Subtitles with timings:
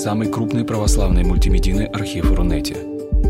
[0.00, 2.74] самый крупный православный мультимедийный архив Рунете.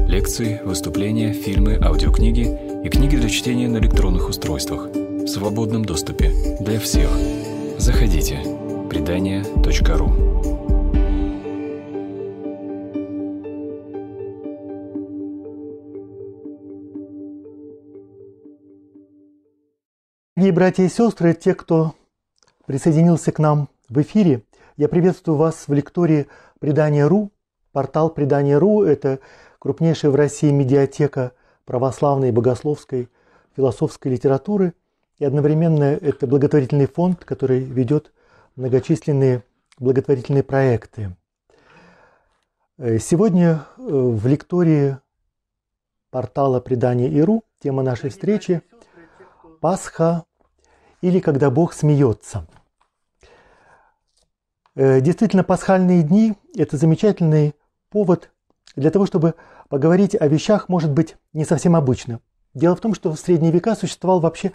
[0.06, 2.46] Лекции, выступления, фильмы, аудиокниги
[2.85, 7.10] и книги для чтения на электронных устройствах в свободном доступе для всех.
[7.77, 8.38] Заходите.
[8.88, 10.13] Предания.ру
[20.37, 21.95] Дорогие братья и сестры, те, кто
[22.66, 24.42] присоединился к нам в эфире,
[24.80, 26.27] я приветствую вас в лектории
[26.59, 27.30] Предания.ру.
[27.70, 29.19] Портал Предания.ру– это
[29.59, 31.33] крупнейшая в России медиатека
[31.66, 33.11] православной, богословской,
[33.55, 34.73] философской литературы.
[35.19, 38.11] И одновременно это благотворительный фонд, который ведет
[38.56, 39.45] многочисленные
[39.79, 41.15] благотворительные проекты.
[42.78, 44.97] Э, сегодня э, в лектории
[46.11, 48.62] портала Предания.ру тема нашей встречи–
[49.61, 50.25] Пасха
[51.03, 52.47] или когда Бог смеется.
[54.76, 57.54] Э, действительно, пасхальные дни– это замечательный
[57.90, 58.30] повод
[58.76, 59.34] для того, чтобы
[59.68, 62.20] поговорить о вещах, может быть, не совсем обычно.
[62.54, 64.52] Дело в том, что в средние века существовал вообще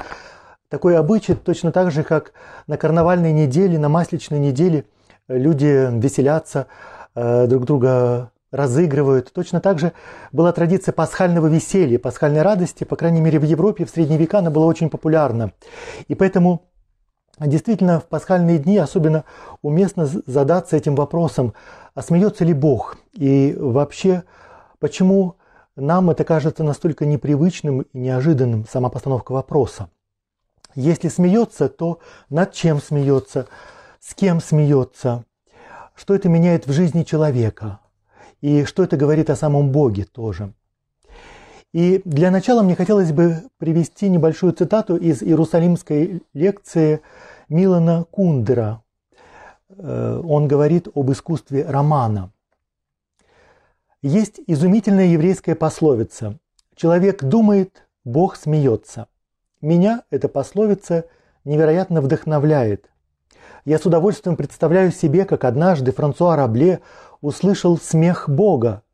[0.70, 2.32] такой обычай, точно так же, как
[2.68, 4.86] на карнавальной неделе, на масличной неделе
[5.28, 6.68] люди веселятся,
[7.14, 9.34] э, друг друга разыгрывают.
[9.34, 9.92] Точно так же
[10.32, 14.50] была традиция пасхального веселья, пасхальной радости, по крайней мере в Европе в средние века она
[14.50, 15.52] была очень популярна.
[16.08, 16.64] И поэтому
[17.40, 19.26] действительно в пасхальные дни особенно
[19.62, 21.54] уместно задаться этим вопросом,
[21.94, 22.98] а смеется ли Бог?
[23.14, 24.24] И вообще,
[24.80, 25.36] почему
[25.76, 29.90] нам это кажется настолько непривычным и неожиданным, сама постановка вопроса?
[30.76, 33.48] Если смеется, то над чем смеется,
[34.00, 35.24] с кем смеется,
[35.96, 37.80] что это меняет в жизни человека–
[38.46, 40.54] и что это говорит о самом Боге тоже.
[41.76, 47.02] И для начала мне хотелось бы привести небольшую цитату из иерусалимской лекции
[47.50, 48.82] Милана Кундера.
[49.68, 52.32] Э, он говорит об искусстве романа.
[54.02, 56.40] Есть изумительная еврейская пословица
[56.76, 59.08] «Человек думает, Бог смеется».
[59.60, 61.04] Меня эта пословица
[61.44, 62.90] невероятно вдохновляет.
[63.66, 66.80] Я с удовольствием представляю себе, как однажды Франсуа Рабле
[67.20, 68.85] услышал смех Бога.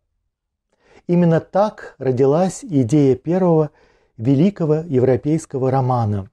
[1.08, 3.72] Именно так родилась идея первого
[4.18, 6.30] великого европейского романа.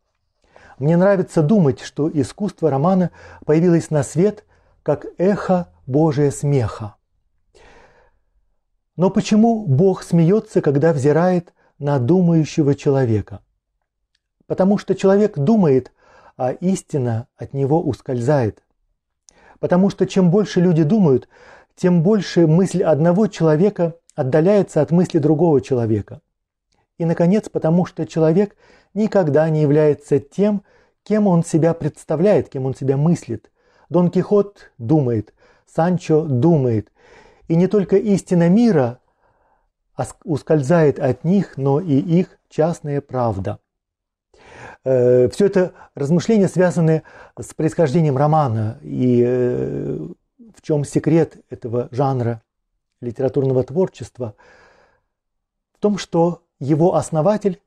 [0.79, 3.11] Мне нравится думать, что искусство романа
[3.45, 4.45] появилось на свет
[4.83, 6.95] как эхо Божия смеха.
[8.97, 13.41] Но почему Бог смеется, когда взирает на думающего человека?
[14.47, 15.93] Потому что человек думает,
[16.37, 18.63] а истина от него ускользает.
[19.61, 21.29] Потому что чем больше люди думают,
[21.75, 26.21] тем больше мысль одного человека отдаляется от мысли другого человека.
[26.99, 28.57] И, наконец, потому что человек
[28.93, 30.65] никогда не является тем,
[31.05, 33.53] кем он себя представляет, кем он себя мыслит.
[33.89, 35.33] Дон Кихот думает,
[35.73, 36.91] Санчо думает.
[37.47, 38.99] И не только истина мира
[40.25, 43.61] ускользает от них, но и их частная правда.
[44.85, 47.05] Э, Все это размышления связаны
[47.41, 50.09] с происхождением романа и э,
[50.57, 52.43] в чем секрет этого жанра
[53.01, 54.35] литературного творчества?
[55.73, 57.61] В том, что его основатель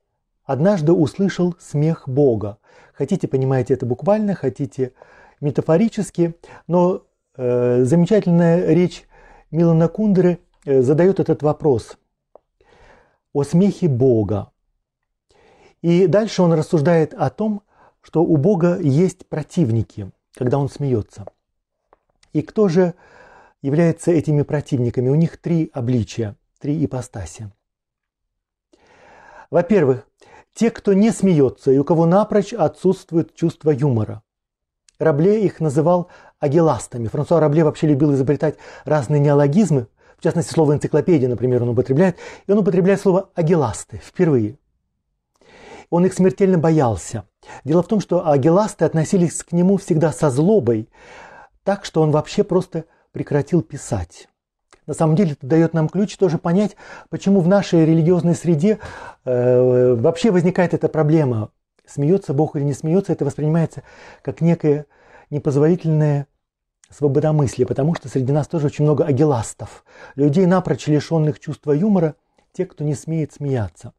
[0.43, 2.57] однажды услышал смех Бога.
[2.93, 4.93] Хотите, понимаете это буквально, хотите
[5.39, 6.35] метафорически,
[6.67, 7.03] но
[7.35, 9.07] э, замечательная речь
[9.49, 11.97] Милана Кундеры э, задает этот вопрос
[13.33, 14.51] о смехе Бога.
[15.81, 17.63] И дальше он рассуждает о том,
[18.01, 21.25] что у Бога есть противники, когда он смеется–
[22.33, 22.93] и кто же
[23.61, 25.09] является этими противниками?
[25.09, 27.51] У них три обличия, три ипостаси.
[29.49, 30.07] Во-первых,
[30.53, 34.22] те, кто не смеется и у кого напрочь отсутствует чувство юмора.
[34.99, 37.07] Рабле их называл агиластами.
[37.07, 39.88] Франсуа Рабле вообще любил изобретать разные неологизмы.
[40.17, 42.17] В частности, слово энциклопедия, например, он употребляет.
[42.45, 44.59] И он употребляет слово агиласты впервые.
[45.89, 47.25] Он их смертельно боялся.
[47.63, 50.87] Дело в том, что агиласты относились к нему всегда со злобой,
[51.63, 54.28] так, что он вообще просто прекратил писать.
[54.87, 56.75] На самом деле это дает нам ключ тоже понять,
[57.09, 58.79] почему в нашей религиозной среде
[59.25, 61.52] э, вообще возникает эта проблема.
[61.85, 63.84] Смеется Бог или не смеется, это воспринимается
[64.22, 64.85] как некое
[65.29, 66.28] непозволительное
[66.90, 69.85] свободомыслие, потому что среди нас тоже очень много агиластов,
[70.16, 72.16] людей, напрочь лишенных чувства юмора,
[72.52, 73.93] те, кто не смеет смеяться.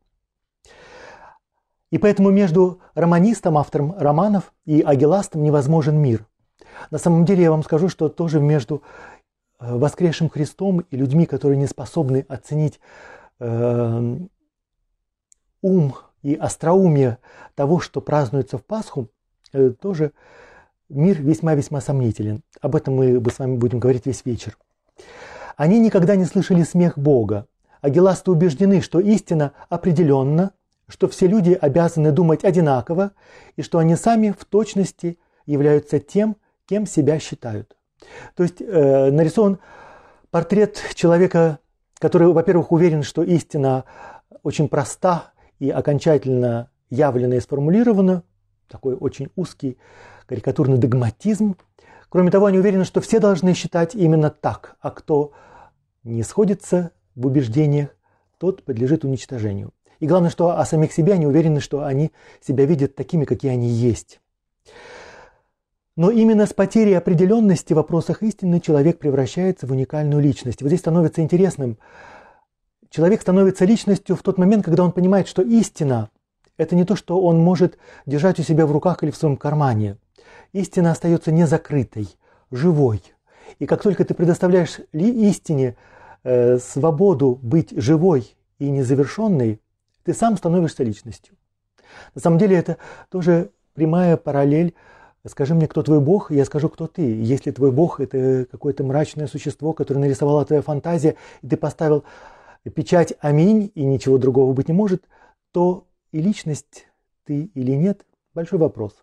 [1.91, 6.26] И поэтому между романистом, автором романов, и агиластом невозможен мир.
[6.91, 8.83] На самом деле я вам скажу, что тоже между
[9.61, 12.81] э, воскресшим Христом и людьми, которые не способны оценить
[13.41, 14.17] э,
[15.63, 17.19] ум и остроумие
[17.55, 19.09] того, что празднуется в Пасху,
[19.53, 20.13] э, тоже
[20.89, 22.43] мир весьма-весьма сомнителен.
[22.61, 24.57] Об этом мы с вами будем говорить весь вечер.
[25.57, 27.47] Они никогда не слышали смех Бога.
[27.81, 30.53] Агиласты убеждены, что истина определенна,
[30.89, 33.13] что все люди обязаны думать одинаково
[33.57, 36.37] и что они сами в точности являются тем,
[36.73, 37.77] кем себя считают.
[38.35, 39.59] То есть э, нарисован
[40.31, 41.59] портрет человека,
[41.99, 43.85] который, во-первых, уверен, что истина
[44.43, 48.23] очень проста и окончательно явлена и сформулирована,
[48.69, 49.77] такой очень узкий
[50.25, 51.57] карикатурный догматизм.
[52.09, 55.33] Кроме того, они уверены, что все должны считать именно так, а кто
[56.05, 57.91] не сходится в убеждениях,
[58.39, 59.75] тот подлежит уничтожению.
[60.01, 63.69] И главное, что о самих себе они уверены, что они себя видят такими, какие они
[63.69, 64.23] есть.
[65.97, 70.62] Но именно с потерей определенности в вопросах истины человек превращается в уникальную личность.
[70.62, 71.79] Вот здесь становится интересным.
[72.89, 76.11] Человек становится личностью в тот момент, когда он понимает, что истина–
[76.56, 79.99] это не то, что он может держать у себя в руках или в своем кармане.
[80.53, 82.09] Истина остается незакрытой,
[82.50, 83.03] живой.
[83.59, 85.77] И как только ты предоставляешь ли истине
[86.25, 89.61] э, свободу быть живой и незавершенной,
[90.05, 91.35] ты сам становишься личностью.
[92.15, 92.79] На самом деле это
[93.11, 94.75] тоже прямая параллель
[95.27, 97.03] Скажи мне, кто твой Бог, и я скажу, кто ты.
[97.03, 102.03] Если твой Бог– это какое-то мрачное существо, которое нарисовала твоя фантазия, и ты поставил
[102.75, 105.05] печать «Аминь», и ничего другого быть не может,
[105.53, 106.87] то и личность
[107.25, 108.05] ты или нет–
[108.35, 108.95] большой вопрос.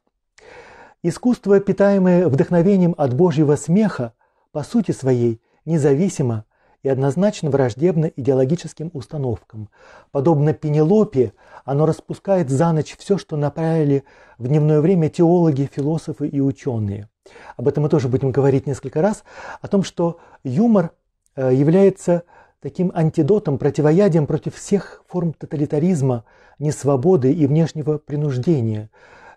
[1.04, 4.14] Искусство, питаемое вдохновением от Божьего смеха,
[4.52, 6.44] по сути своей, независимо
[6.84, 9.70] и однозначно враждебно идеологическим установкам.
[10.12, 11.34] Подобно Пенелопе,
[11.66, 14.04] оно распускает за ночь все, что направили
[14.38, 17.10] в дневное время теологи, философы и ученые.
[17.58, 19.24] Об этом мы тоже будем говорить несколько раз,
[19.62, 20.92] о том, что юмор
[21.36, 22.24] э, является
[22.62, 26.26] таким антидотом, противоядием против всех форм тоталитаризма,
[26.60, 28.90] несвободы и внешнего принуждения.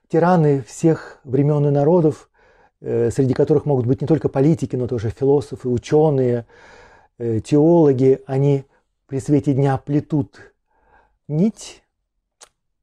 [0.09, 2.29] Тираны всех времен и народов,
[2.81, 6.47] э, среди которых могут быть не только политики, но тоже философы, ученые,
[7.19, 8.65] теологи, они
[9.07, 10.53] при свете дня плетут
[11.29, 11.83] нить,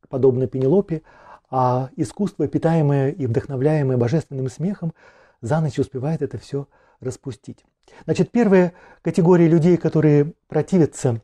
[0.07, 1.01] подобно Пенелопе,
[1.49, 4.93] а искусство, питаемое и вдохновляемое божественным смехом,
[5.41, 6.67] за ночь успевает это все
[6.99, 7.65] распустить.
[8.05, 11.21] Значит, первая категория людей, которые противятся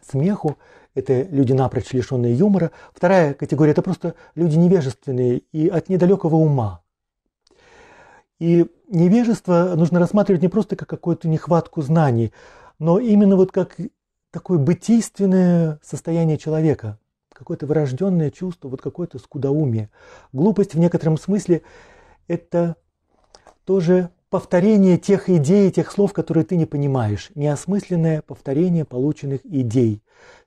[0.00, 0.56] смеху,
[0.94, 2.70] это люди напрочь лишенные юмора.
[2.94, 6.82] Вторая категория– это просто люди невежественные и от недалекого ума.
[8.38, 12.32] И невежество нужно рассматривать не просто как какую-то нехватку знаний,
[12.78, 13.76] но именно вот как
[14.30, 16.98] такое бытийственное состояние человека,
[17.32, 19.90] какое-то врожденное чувство, вот какое-то скудоумие.
[20.32, 21.62] Глупость в некотором смысле–
[22.28, 22.76] это
[23.64, 30.02] тоже повторение тех идей, тех слов, которые ты не понимаешь, неосмысленное повторение полученных идей.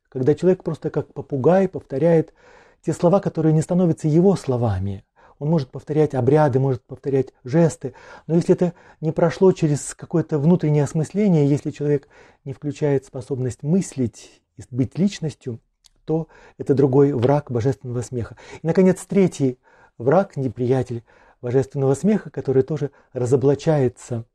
[0.09, 2.33] Когда человек просто как попугай повторяет
[2.81, 5.03] те слова, которые не становятся его словами–
[5.39, 7.93] он может повторять обряды, может повторять жесты,
[8.27, 12.07] но если это не прошло через какое-то внутреннее осмысление, если человек
[12.45, 15.59] не включает способность мыслить и быть личностью,
[16.05, 16.27] то
[16.57, 18.35] это другой враг божественного смеха.
[18.61, 19.57] И, наконец, третий
[19.97, 21.03] враг, неприятель
[21.41, 24.25] божественного смеха, который тоже разоблачается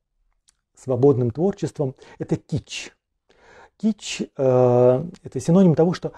[0.74, 2.92] свободным творчеством, это кич.
[3.76, 6.12] Кич э,– это синоним того, что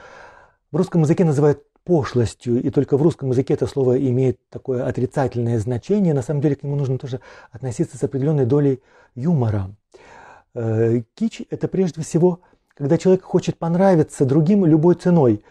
[0.71, 5.61] в русском языке называют пошлостью, и только в русском языке это слово имеет такое отрицательное
[5.61, 7.21] значение, на самом деле к нему нужно тоже
[7.53, 8.83] относиться с определенной долей
[9.15, 9.71] юмора.
[10.55, 12.41] Э, кич– это прежде всего,
[12.75, 15.45] когда человек хочет понравиться другим любой ценой,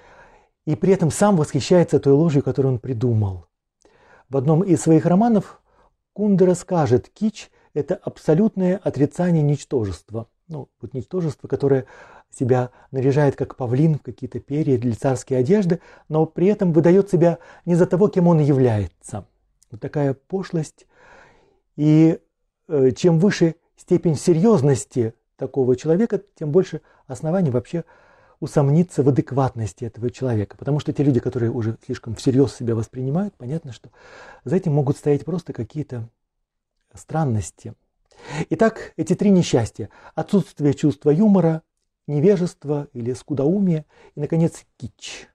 [0.66, 3.46] и при этом сам восхищается той ложью, которую он придумал.
[4.28, 5.62] В одном из своих романов
[6.12, 10.28] Кундера скажет, кич– это абсолютное отрицание ничтожества.
[10.48, 11.86] Ну, вот ничтожество, которое
[12.30, 17.40] себя наряжает как павлин в какие-то перья для царской одежды, но при этом выдает себя
[17.66, 19.26] не за того, кем он является.
[19.72, 20.86] Вот такая пошлость.
[21.76, 22.20] И
[22.68, 27.84] э, чем выше степень серьезности такого человека, тем больше оснований вообще
[28.40, 30.58] усомниться в адекватности этого человека.
[30.58, 33.90] Потому что те люди, которые уже слишком всерьез себя воспринимают, понятно, что
[34.44, 36.08] за этим могут стоять просто какие-то
[36.94, 37.74] странности.
[38.50, 39.90] Итак, эти три несчастья.
[40.14, 41.62] Отсутствие чувства юмора,
[42.08, 45.28] невежество или скудоумие и, наконец, кич.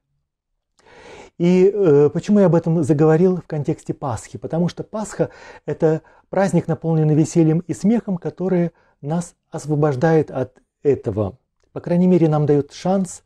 [1.38, 4.36] И э, почему я об этом заговорил в контексте Пасхи?
[4.36, 5.30] Потому что Пасха–
[5.66, 11.38] это праздник, наполненный весельем и смехом, который нас освобождает от этого.
[11.72, 13.22] По крайней мере, нам дает шанс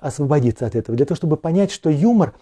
[0.00, 0.96] освободиться от этого.
[0.96, 2.34] Для того, чтобы понять, что юмор,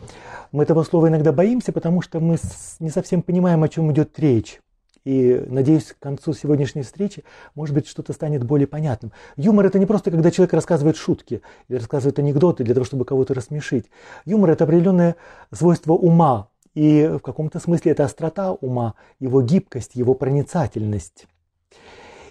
[0.50, 2.38] мы этого слова иногда боимся, потому что мы
[2.80, 4.60] не совсем понимаем, о чем идет речь.
[5.04, 9.12] И надеюсь, к концу сегодняшней встречи, может быть, что-то станет более понятным.
[9.36, 13.34] Юмор это не просто, когда человек рассказывает шутки или рассказывает анекдоты для того, чтобы кого-то
[13.34, 13.86] рассмешить.
[14.24, 15.16] Юмор это определенное
[15.50, 16.48] свойство ума.
[16.74, 21.26] И в каком-то смысле это острота ума, его гибкость, его проницательность.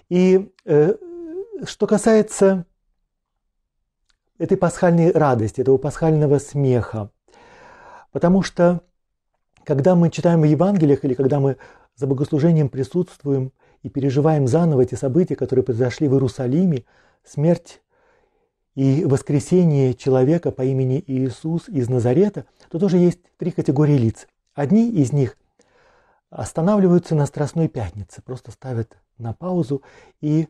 [0.08, 0.94] И э,
[1.64, 2.66] что касается
[4.38, 7.10] этой пасхальной радости, этого пасхального смеха,
[8.10, 8.80] потому что
[9.64, 11.56] когда мы читаем в Евангелиях или когда мы
[11.96, 16.84] за богослужением присутствуем и переживаем заново эти события, которые произошли в Иерусалиме,
[17.24, 17.82] смерть
[18.74, 24.26] и воскресение человека по имени Иисус из Назарета, то тоже есть три категории лиц.
[24.54, 25.36] Одни из них
[26.30, 29.82] останавливаются на Страстной Пятнице, просто ставят на паузу
[30.20, 30.48] и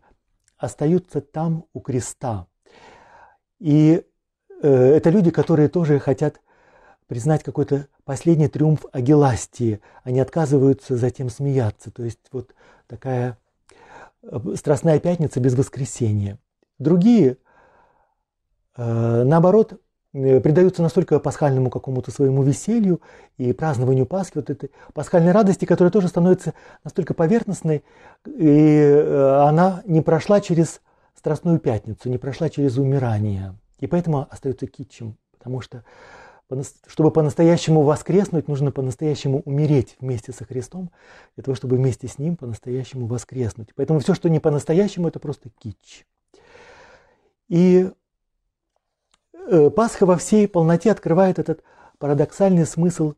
[0.56, 2.46] остаются там у креста.
[3.58, 4.04] И
[4.62, 6.40] э, это люди, которые тоже хотят
[7.06, 9.80] признать какой-то последний триумф Агиластии.
[10.04, 11.90] Они отказываются затем смеяться.
[11.90, 12.54] То есть вот
[12.86, 13.38] такая
[14.22, 16.38] э, Страстная Пятница без воскресения.
[16.78, 17.36] Другие
[18.76, 19.74] Э, наоборот,
[20.14, 23.00] э, предаются настолько пасхальному какому-то своему веселью
[23.36, 26.54] и празднованию Пасхи, вот этой пасхальной радости, которая тоже становится
[26.84, 27.84] настолько поверхностной,
[28.26, 29.04] и
[29.40, 30.80] она не прошла через
[31.16, 33.54] Страстную Пятницу, не прошла через умирание.
[33.78, 35.84] И поэтому остается китчем, потому что
[36.86, 40.90] чтобы по-настоящему воскреснуть, нужно по-настоящему умереть вместе со Христом,
[41.36, 43.68] для того, чтобы вместе с Ним по-настоящему воскреснуть.
[43.74, 46.06] Поэтому все, что не по-настоящему, это просто кич.
[47.48, 47.90] И
[49.46, 51.62] Э, Пасха во всей полноте открывает этот
[51.98, 53.14] парадоксальный смысл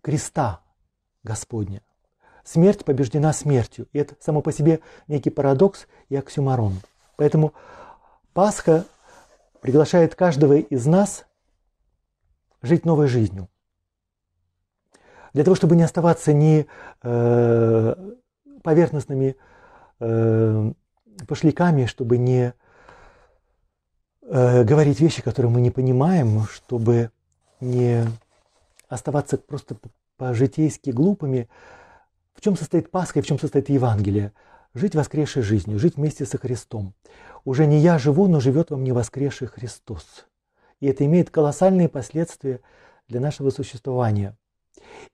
[0.00, 0.60] креста
[1.22, 1.82] Господня.
[2.44, 3.88] Смерть побеждена смертью.
[3.92, 6.74] И это само по себе некий парадокс и оксюмарон.
[7.16, 7.54] Поэтому
[8.32, 8.84] Пасха
[9.60, 11.24] приглашает каждого из нас
[12.64, 13.48] жить новой жизнью.
[15.32, 16.66] Для того, чтобы не оставаться ни
[17.02, 18.14] э,
[18.62, 19.36] поверхностными
[20.00, 20.72] э,
[21.26, 22.54] пошляками, чтобы не
[24.22, 27.10] э, говорить вещи, которые мы не понимаем, чтобы
[27.60, 28.04] не
[28.88, 29.76] оставаться просто
[30.16, 31.48] по-житейски глупыми.
[32.34, 34.32] В чем состоит Пасха и в чем состоит Евангелие?
[34.72, 36.94] Жить воскресшей жизнью, жить вместе со Христом.
[37.44, 40.26] Уже не я живу, но живет во мне воскресший Христос.
[40.80, 42.60] И это имеет колоссальные последствия
[43.08, 44.36] для нашего существования.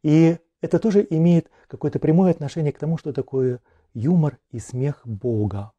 [0.03, 3.61] И это тоже имеет какое-то прямое отношение к тому, что такое
[3.95, 5.73] юмор и смех Бога.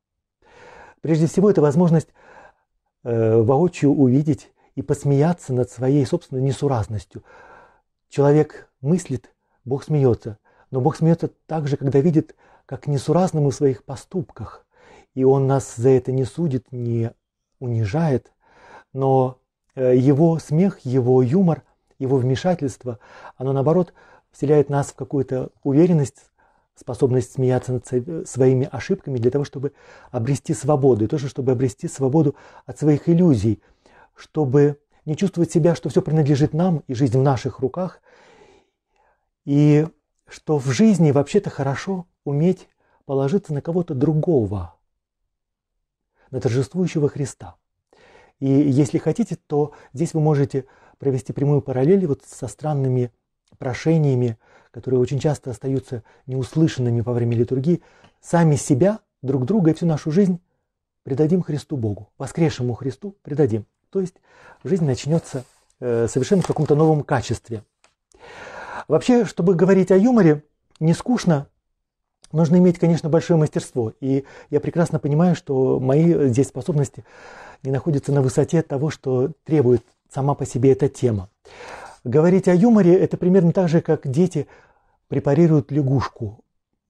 [1.02, 2.10] Прежде всего, это возможность
[3.04, 7.24] э, воочию увидеть и посмеяться над своей собственной несуразностью.
[8.10, 9.34] Человек мыслит,
[9.66, 10.38] Бог смеется,
[10.70, 12.36] но Бог смеется также, когда видит,
[12.66, 14.66] как несуразны мы в своих поступках.
[15.14, 17.12] И Он нас за это не судит, не
[17.60, 18.32] унижает,
[18.94, 19.41] но
[19.76, 21.64] Его смех, Его юмор,
[22.00, 23.00] Его вмешательство,
[23.38, 23.94] оно наоборот
[24.32, 26.32] вселяет нас в какую-то уверенность
[26.76, 29.74] способность смеяться над своими ошибками для того, чтобы
[30.10, 32.36] обрести свободу, и тоже, чтобы обрести свободу
[32.66, 33.62] от своих иллюзий,
[34.16, 38.02] чтобы не чувствовать себя, что все принадлежит нам, и жизнь в наших руках,
[39.46, 39.88] и
[40.28, 42.68] что в жизни вообще-то хорошо уметь
[43.06, 44.76] положиться на кого-то другого,
[46.30, 47.58] на торжествующего Христа.
[48.42, 50.66] И если хотите, то здесь вы можете
[50.98, 53.12] провести прямую параллель вот со странными
[53.58, 54.38] прошениями,
[54.72, 57.82] которые очень часто остаются неуслышанными во время литургии,
[58.20, 60.42] сами себя, друг друга и всю нашу жизнь
[61.04, 63.66] предадим Христу Богу, воскресшему Христу предадим.
[63.92, 64.16] То есть
[64.64, 65.46] жизнь начнется
[65.80, 67.64] э, совершенно в каком-то новом качестве.
[68.88, 70.44] Вообще, чтобы говорить о юморе,
[70.80, 71.48] не скучно,
[72.34, 73.94] нужно иметь, конечно, большое мастерство.
[74.00, 77.04] И я прекрасно понимаю, что мои здесь способности
[77.64, 81.30] не находятся на высоте того, что требует сама по себе эта тема.
[82.04, 84.48] Говорить о юморе– это примерно так же, как дети
[85.08, 86.40] препарируют лягушку.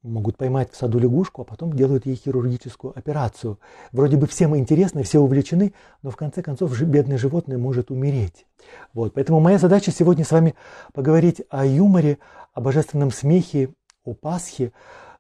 [0.04, 3.60] Могут поймать в саду лягушку, а потом делают ей хирургическую операцию.
[3.92, 8.48] Вроде бы всем интересно, все увлечены, но в конце концов бедное животное может умереть.
[8.94, 9.14] Вот.
[9.14, 10.56] Поэтому моя задача сегодня с вами
[10.94, 12.18] поговорить о юморе,
[12.54, 13.70] о божественном смехе,
[14.04, 14.72] о Пасхе,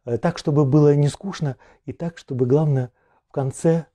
[0.03, 2.91] так, чтобы было не скучно, и так, чтобы, главное,
[3.27, 3.85] в конце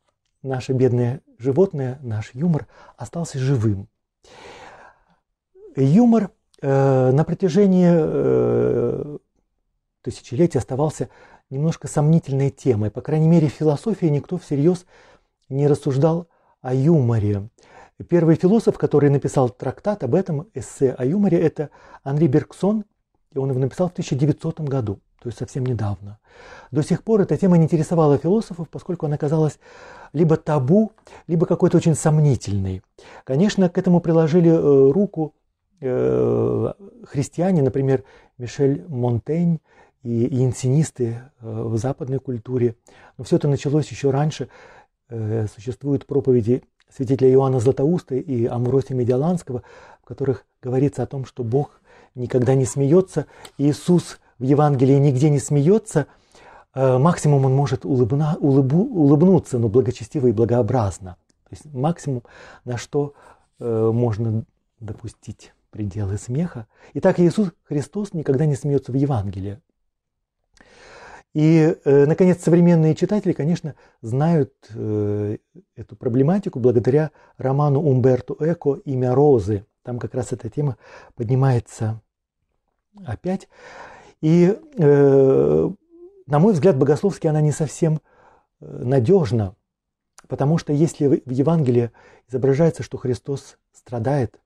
[0.43, 3.89] наше бедное животное, наш юмор остался живым.
[5.77, 6.31] Юмор
[6.63, 9.19] э, на протяжении э,
[10.03, 11.11] тысячелетий оставался
[11.51, 12.91] немножко сомнительной темой.
[12.91, 14.87] По крайней мере, в философии никто всерьез
[15.49, 16.29] не рассуждал
[16.61, 17.49] о юморе.
[18.09, 21.71] Первый философ, который написал трактат об этом, эссе о юморе, это
[22.05, 22.85] Анри Бергсон,
[23.33, 26.19] и он его написал в 1900 году, то есть совсем недавно.
[26.71, 29.59] До сих пор эта тема не интересовала философов, поскольку она казалась
[30.13, 30.93] либо табу,
[31.27, 32.83] либо какой-то очень сомнительной.
[33.25, 35.35] Конечно, к этому приложили э, руку
[35.81, 36.73] Э,
[37.05, 38.05] христиане, например,
[38.39, 39.61] Мишель Монтень
[40.03, 42.77] и инсинисты э, в западной культуре.
[43.19, 44.49] Но все это началось еще раньше.
[45.09, 49.63] Э, существуют проповеди святителя Иоанна Златоуста и Амуросия Медиаланского,
[50.03, 51.81] в которых говорится о том, что Бог
[52.15, 53.27] никогда не смеется.
[53.59, 56.07] Иисус в Евангелии нигде не смеется,
[56.77, 61.17] Э, максимум он может улыбна, улыбу, улыбнуться, но благочестиво и благообразно.
[61.45, 62.23] То есть максимум,
[62.67, 63.15] на что
[63.59, 64.45] э, можно
[64.79, 66.67] допустить пределы смеха.
[66.93, 69.59] Итак, Иисус Христос никогда не смеется в Евангелии.
[71.33, 79.65] И, э, наконец, современные читатели, конечно, знают эту проблематику благодаря роману Умберто Эко «Имя Розы».
[79.83, 80.77] Там как раз эта тема
[81.15, 82.03] поднимается
[83.07, 83.49] опять.
[84.21, 85.71] И, э,
[86.27, 88.01] на мой взгляд, богословски она не совсем
[88.61, 89.55] надежна,
[90.29, 91.91] потому что если в Евангелии
[92.29, 94.41] изображается, что Христос страдает,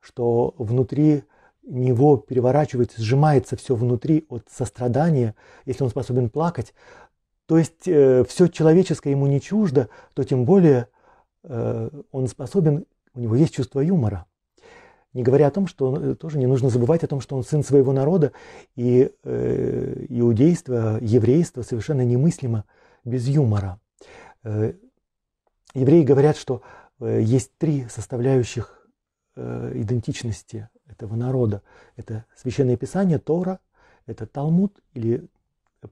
[0.00, 1.24] что внутри
[1.66, 6.74] него переворачивается, сжимается все внутри от сострадания, если он способен плакать,
[7.46, 10.88] то есть э, все человеческое ему не чуждо, то тем более
[11.44, 14.26] э, он способен, у него есть чувство юмора.
[15.16, 17.42] Не говоря о том, что он, э, тоже не нужно забывать о том, что он
[17.42, 18.32] сын своего народа,
[18.74, 22.64] и э, иудейство, еврейство совершенно немыслимо
[23.02, 23.80] без юмора.
[24.44, 24.74] Э,
[25.72, 26.60] евреи говорят, что
[27.00, 28.86] э, есть три составляющих
[29.36, 31.62] э, идентичности этого народа.
[31.96, 33.60] Это Священное Писание, Тора,
[34.04, 35.26] это Талмуд или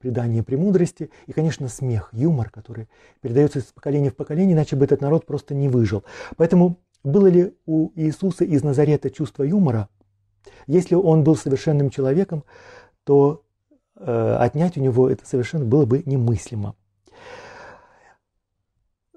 [0.00, 2.90] предание премудрости и, конечно, смех, юмор, который
[3.22, 6.04] передается из поколения в поколение, иначе бы этот народ просто не выжил.
[6.36, 9.88] Поэтому было ли у Иисуса из Назарета чувство юмора?
[10.66, 12.44] Если он был совершенным человеком,
[13.04, 13.44] то
[13.96, 16.74] э, отнять у него это совершенно было бы немыслимо.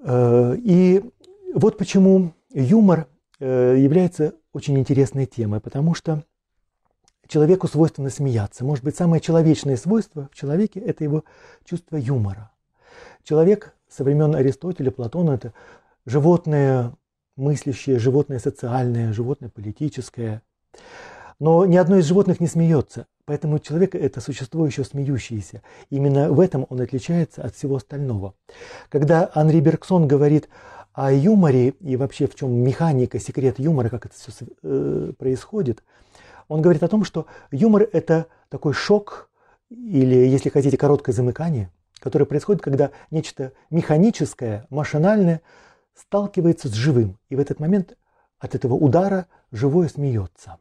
[0.04, 1.04] Э, и
[1.54, 3.08] вот почему юмор
[3.40, 6.24] Э, является очень интересной темой, потому что
[7.28, 8.66] человеку свойственно смеяться.
[8.66, 11.24] Может быть, самое человечное свойство в человеке– это его
[11.64, 12.52] чувство юмора.
[13.24, 15.54] Человек со времен Аристотеля, Платона– это
[16.06, 16.96] животное
[17.38, 20.42] мыслящее, животное социальное, животное политическое.
[21.40, 25.62] Но ни одно из животных не смеется, поэтому человек– это существо еще смеющееся.
[25.92, 28.34] Именно в этом он отличается от всего остального.
[28.90, 30.50] Когда Анри Бергсон говорит
[30.94, 34.32] о юморе и вообще в чем механика, секрет юмора, как это все
[34.64, 35.84] э, происходит,
[36.48, 39.30] он говорит о том, что юмор– это такой шок
[39.70, 41.70] или, если хотите, короткое замыкание,
[42.00, 45.42] которое происходит, когда нечто механическое, машинальное
[45.98, 47.18] сталкивается с живым.
[47.30, 47.98] И в этот момент
[48.40, 50.58] от этого удара живое смеется.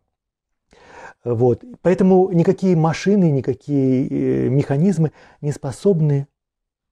[1.24, 1.64] Вот.
[1.82, 6.28] Поэтому никакие машины, никакие э, механизмы не способны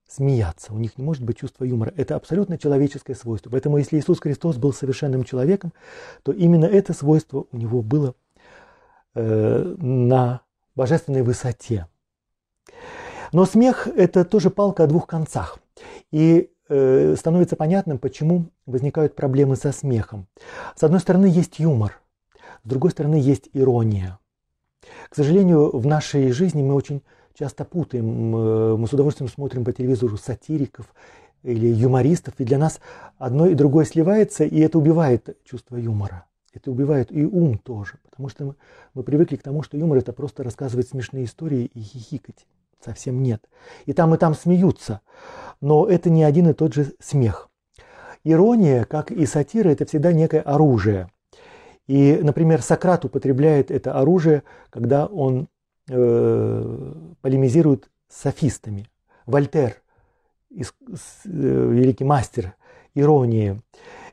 [0.08, 1.92] смеяться, у них не может быть чувства юмора.
[1.96, 3.50] Это абсолютно человеческое свойство.
[3.50, 5.72] Поэтому если Иисус Христос был совершенным человеком,
[6.22, 8.14] то именно это свойство у него было
[9.14, 10.42] э, на
[10.74, 11.88] божественной высоте.
[13.32, 15.58] Но смех– это тоже палка о двух концах.
[16.12, 16.50] И
[17.16, 20.26] становится понятным, почему возникают проблемы со смехом.
[20.76, 22.00] С одной стороны, есть юмор,
[22.64, 24.18] с другой стороны, есть ирония.
[25.08, 27.02] К сожалению, в нашей жизни мы очень
[27.34, 28.36] часто путаем.
[28.36, 30.94] Э, мы с удовольствием смотрим по телевизору сатириков
[31.42, 32.80] или юмористов, и для нас
[33.18, 36.26] одно и другое сливается, и это убивает чувство юмора.
[36.52, 38.54] Это убивает и ум тоже, потому что мы,
[38.94, 42.46] мы привыкли к тому, что юмор это просто рассказывать смешные истории и хихикать.
[42.84, 43.42] Совсем нет.
[43.86, 45.00] И там, и там смеются,
[45.62, 47.48] но это не один и тот же смех.
[48.24, 51.08] Ирония, как и сатира, это всегда некое оружие.
[51.86, 55.48] И, например, Сократ употребляет это оружие, когда он
[55.88, 56.92] э,
[57.22, 58.90] полемизирует с софистами.
[59.24, 59.76] Вольтер,
[60.50, 60.62] э,
[61.24, 62.54] великий мастер
[62.94, 63.62] иронии,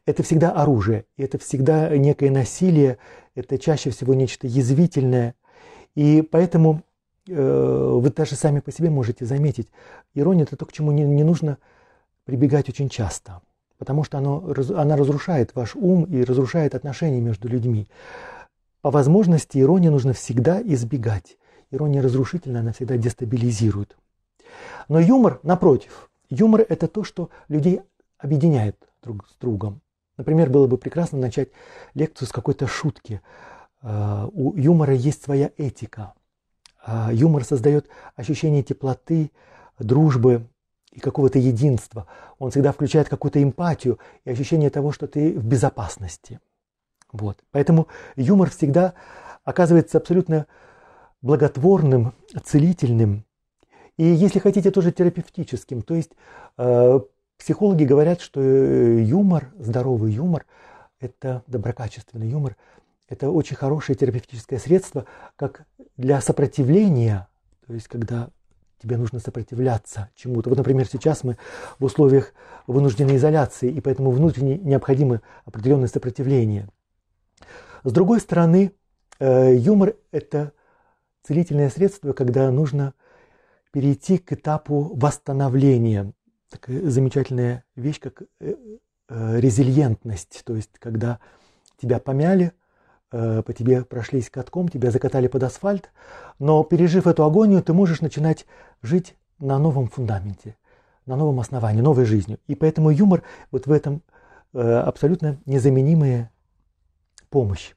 [0.05, 2.97] это всегда оружие, это всегда некое насилие,
[3.35, 5.35] это чаще всего нечто язвительное.
[5.95, 6.83] И поэтому
[7.27, 9.69] вы даже сами по себе можете заметить,
[10.13, 11.57] ирония это то, к чему не, не нужно
[12.25, 13.41] прибегать очень часто,
[13.77, 17.87] потому что оно, она разрушает ваш ум и разрушает отношения между людьми.
[18.81, 21.37] По возможности иронии нужно всегда избегать.
[21.69, 23.95] Ирония разрушительная, она всегда дестабилизирует.
[24.89, 27.81] Но юмор, напротив, юмор это то, что людей
[28.17, 29.81] объединяет друг с другом.
[30.17, 31.49] Например, было бы прекрасно начать
[31.93, 33.21] лекцию с какой-то шутки.
[33.81, 36.13] А, у юмора есть своя этика.
[36.83, 39.31] А, юмор создает ощущение теплоты,
[39.79, 40.47] дружбы
[40.91, 42.07] и какого-то единства.
[42.39, 46.39] Он всегда включает какую-то эмпатию и ощущение того, что ты в безопасности.
[47.11, 47.37] Вот.
[47.51, 48.93] Поэтому юмор всегда
[49.43, 50.47] оказывается абсолютно
[51.21, 52.13] благотворным,
[52.43, 53.25] целительным
[53.97, 55.83] и, если хотите, тоже терапевтическим.
[55.83, 56.11] То есть
[56.57, 56.99] э,
[57.37, 60.45] психологи говорят, что юмор, здоровый юмор,
[60.99, 62.55] это доброкачественный юмор,
[63.11, 65.65] это очень хорошее терапевтическое средство, как
[65.97, 67.27] для сопротивления,
[67.67, 68.29] то есть когда
[68.81, 70.49] тебе нужно сопротивляться чему-то.
[70.49, 71.37] Вот, например, сейчас мы
[71.77, 72.33] в условиях
[72.67, 76.69] вынужденной изоляции, и поэтому внутренне необходимо определенное сопротивление.
[77.83, 78.71] С другой стороны,
[79.19, 80.53] э, юмор– это
[81.21, 82.93] целительное средство, когда нужно
[83.73, 86.13] перейти к этапу восстановления.
[86.49, 88.55] Такая замечательная вещь, как э,
[89.09, 91.19] э, резильентность, то есть когда
[91.77, 92.53] тебя помяли,
[93.11, 95.91] по тебе прошлись катком, тебя закатали под асфальт,
[96.39, 98.45] но пережив эту агонию, ты можешь начинать
[98.81, 100.55] жить на новом фундаменте,
[101.05, 102.39] на новом основании, новой жизнью.
[102.47, 104.01] И поэтому юмор вот в этом
[104.53, 106.31] абсолютно незаменимая
[107.29, 107.73] помощь.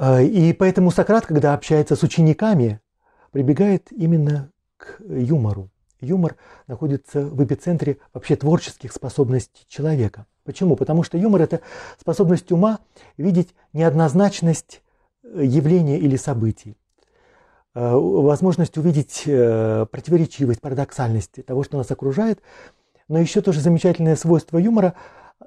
[0.00, 2.80] И поэтому Сократ, когда общается с учениками,
[3.32, 5.70] прибегает именно к юмору.
[6.00, 6.36] Юмор
[6.66, 10.26] находится в эпицентре вообще творческих способностей человека.
[10.50, 10.74] Почему?
[10.74, 11.60] Потому что юмор– это
[11.96, 12.80] способность ума
[13.16, 14.82] видеть неоднозначность
[15.22, 16.76] э, явления или событий,
[17.76, 22.42] э, возможность увидеть э, противоречивость, парадоксальность того, что нас окружает.
[23.06, 24.94] Но еще тоже замечательное свойство юмора,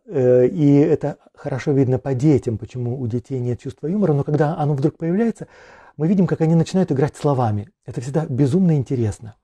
[0.09, 4.73] и это хорошо видно по детям, почему у детей нет чувства юмора, но когда оно
[4.73, 5.47] вдруг появляется,
[5.97, 7.69] мы видим, как они начинают играть словами.
[7.85, 9.35] Это всегда безумно интересно.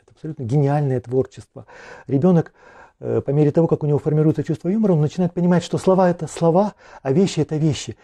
[0.00, 1.66] Это абсолютно гениальное творчество.
[2.06, 2.52] Ребенок,
[2.98, 6.26] по мере того, как у него формируется чувство юмора, он начинает понимать, что слова– это
[6.26, 7.96] слова, а вещи– это вещи.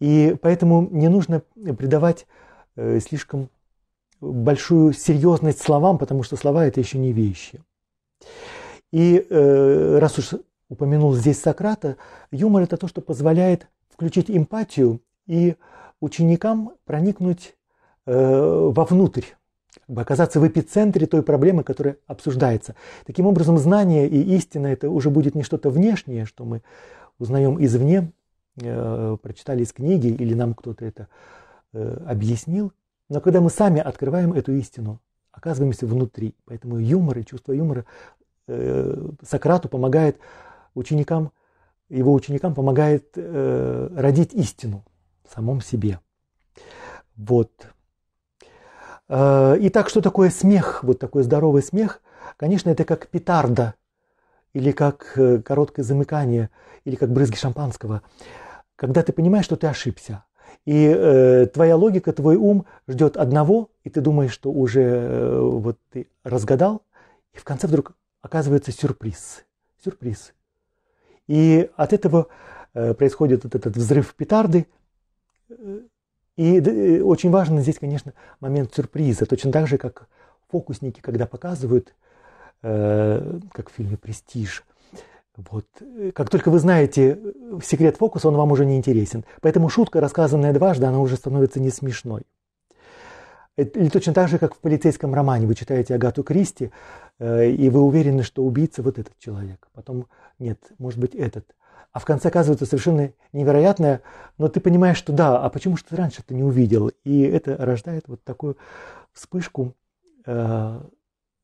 [0.00, 2.26] И поэтому не нужно придавать
[2.76, 3.48] э, слишком
[4.20, 7.62] большую серьезность словам, потому что слова– это еще не вещи.
[8.92, 10.34] И э, раз уж
[10.68, 11.96] упомянул здесь Сократа,
[12.30, 15.56] юмор– это то, что позволяет включить эмпатию и
[16.00, 17.54] ученикам проникнуть
[18.06, 19.24] э, вовнутрь,
[19.92, 22.74] бы оказаться в эпицентре той проблемы, которая обсуждается.
[23.06, 26.62] Таким образом, знание и истина это уже будет не что-то внешнее, что мы
[27.18, 28.12] узнаем извне,
[28.60, 31.08] э, прочитали из книги или нам кто-то это
[31.72, 32.72] э, объяснил.
[33.08, 35.00] Но когда мы сами открываем эту истину,
[35.32, 36.34] оказываемся внутри.
[36.44, 37.84] Поэтому юмор и чувство юмора
[38.46, 40.18] э, Сократу помогает
[40.74, 41.32] ученикам,
[41.88, 44.84] его ученикам помогает э, родить истину
[45.30, 46.00] самом себе.
[47.16, 47.50] Вот.
[49.12, 50.84] Э, итак, что такое смех?
[50.84, 52.00] Вот такой здоровый смех.
[52.36, 53.74] Конечно, это как петарда,
[54.52, 56.48] или как э, короткое замыкание,
[56.84, 58.02] или как брызги шампанского.
[58.76, 60.24] Когда ты понимаешь, что ты ошибся,
[60.64, 65.76] и э, твоя логика, твой ум ждет одного, и ты думаешь, что уже э, вот
[65.90, 66.82] ты разгадал,
[67.32, 69.44] и в конце вдруг оказывается сюрприз.
[69.82, 70.34] Сюрприз.
[71.26, 72.28] И от этого
[72.74, 74.68] э, происходит вот этот взрыв петарды,
[76.36, 79.26] и очень важен здесь, конечно, момент сюрприза.
[79.26, 80.08] Точно так же, как
[80.48, 81.94] фокусники, когда показывают,
[82.62, 84.64] э, как в фильме «Престиж»,
[85.36, 85.66] вот.
[86.14, 87.18] Как только вы знаете
[87.62, 89.24] секрет фокуса, он вам уже не интересен.
[89.40, 92.22] Поэтому шутка, рассказанная дважды, она уже становится не смешной.
[93.56, 95.46] Или точно так же, как в полицейском романе.
[95.46, 96.70] Вы читаете Агату Кристи,
[97.18, 99.68] э, и вы уверены, что убийца вот этот человек.
[99.72, 100.06] Потом,
[100.38, 101.46] нет, может быть, этот
[101.92, 104.02] а в конце оказывается совершенно невероятное,
[104.38, 106.90] но ты понимаешь, что да, а почему же ты раньше это не увидел?
[107.04, 108.56] И это рождает вот такую
[109.12, 109.74] вспышку
[110.26, 110.80] э,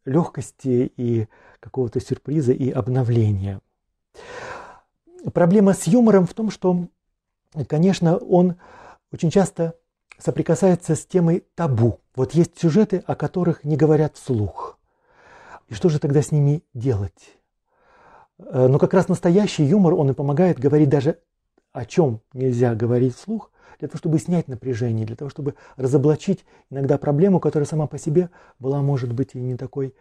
[0.04, 1.28] легкости и
[1.60, 3.60] какого-то сюрприза и обновления.
[5.34, 6.86] Проблема с юмором в том, что,
[7.68, 8.56] конечно, он
[9.12, 9.74] очень часто
[10.18, 12.00] соприкасается с темой табу.
[12.14, 14.78] Вот есть сюжеты, о которых не говорят вслух.
[15.68, 17.36] И что же тогда с ними делать?
[18.38, 21.18] Э, но как раз настоящий юмор, он и помогает говорить даже
[21.72, 26.96] о чем нельзя говорить вслух, для того, чтобы снять напряжение, для того, чтобы разоблачить иногда
[26.96, 29.94] проблему, которая сама по себе была, может быть, и не такой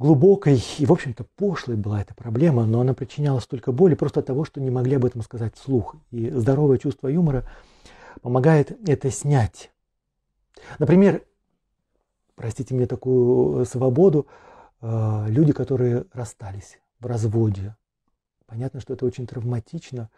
[0.00, 4.26] глубокой и, в общем-то, пошлой была эта проблема, но она причиняла столько боли просто от
[4.26, 5.94] того, что не могли об этом сказать вслух.
[6.10, 7.44] И здоровое чувство юмора
[8.20, 9.70] помогает это снять.
[10.80, 11.22] Например,
[12.34, 14.26] простите мне такую свободу,
[14.80, 17.76] э, люди, которые расстались в разводе.
[18.46, 20.08] Понятно, что это очень травматично,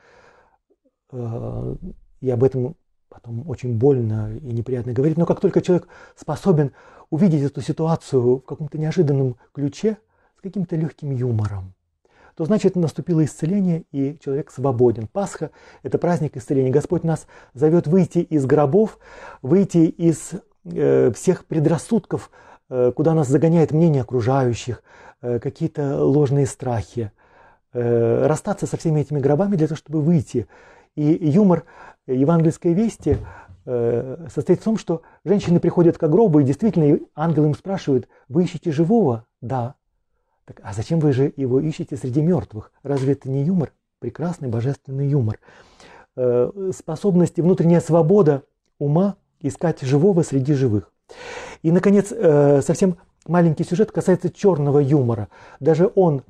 [1.10, 1.76] э,
[2.20, 2.76] и об этом
[3.08, 5.16] потом очень больно и неприятно говорить.
[5.16, 6.72] Но как только человек способен
[7.10, 9.98] увидеть эту ситуацию в каком-то неожиданном ключе,
[10.36, 11.74] с каким-то легким юмором,
[12.36, 15.06] то значит наступило исцеление, и человек свободен.
[15.06, 15.52] Пасха–
[15.84, 16.70] это праздник исцеления.
[16.70, 18.98] Господь нас зовет выйти из гробов,
[19.40, 20.32] выйти из
[20.64, 22.30] э, всех предрассудков,
[22.68, 24.82] куда нас загоняет мнение окружающих,
[25.24, 27.10] Э, какие-то ложные страхи,
[27.72, 30.46] э, расстаться со всеми этими гробами для того, чтобы выйти.
[30.96, 31.64] И юмор
[32.06, 33.16] евангельской вести
[33.64, 38.44] э, состоит в том, что женщины приходят к гробу, и действительно ангел им спрашивает, вы
[38.44, 39.24] ищете живого?
[39.40, 39.76] Да.
[40.44, 42.70] Так, а зачем вы же его ищете среди мертвых?
[42.82, 43.72] Разве это не юмор?
[44.00, 45.38] Прекрасный божественный юмор.
[46.76, 48.42] Способность и внутренняя свобода
[48.78, 50.92] ума искать живого среди живых.
[51.64, 52.12] И, наконец,
[52.64, 52.96] совсем
[53.26, 55.28] маленький сюжет касается черного юмора.
[55.60, 56.22] Даже он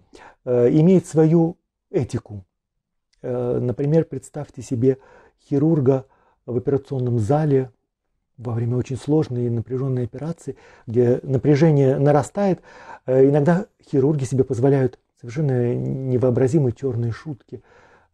[0.45, 1.57] э, имеет свою
[1.91, 2.45] этику.
[3.23, 4.99] Э, например, представьте себе
[5.49, 6.07] хирурга
[6.47, 7.71] в операционном зале,
[8.37, 12.61] во время очень сложной и напряженной операции, где напряжение нарастает,
[13.07, 17.63] э, иногда хирурги себе позволяют совершенно невообразимые черные шутки,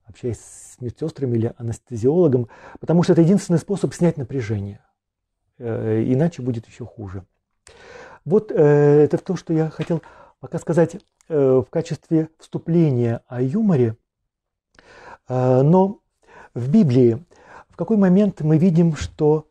[0.05, 2.49] общаясь с медсестрами или анестезиологом,
[2.81, 4.81] потому что это единственный способ снять напряжение.
[5.61, 7.25] Э, иначе будет еще хуже.
[8.25, 10.03] Вот э, это то, что я хотел
[10.41, 10.97] пока сказать
[11.29, 13.97] в качестве вступления о юморе.
[15.29, 16.01] Но
[16.55, 17.25] в Библии
[17.69, 19.47] в какой момент мы видим, что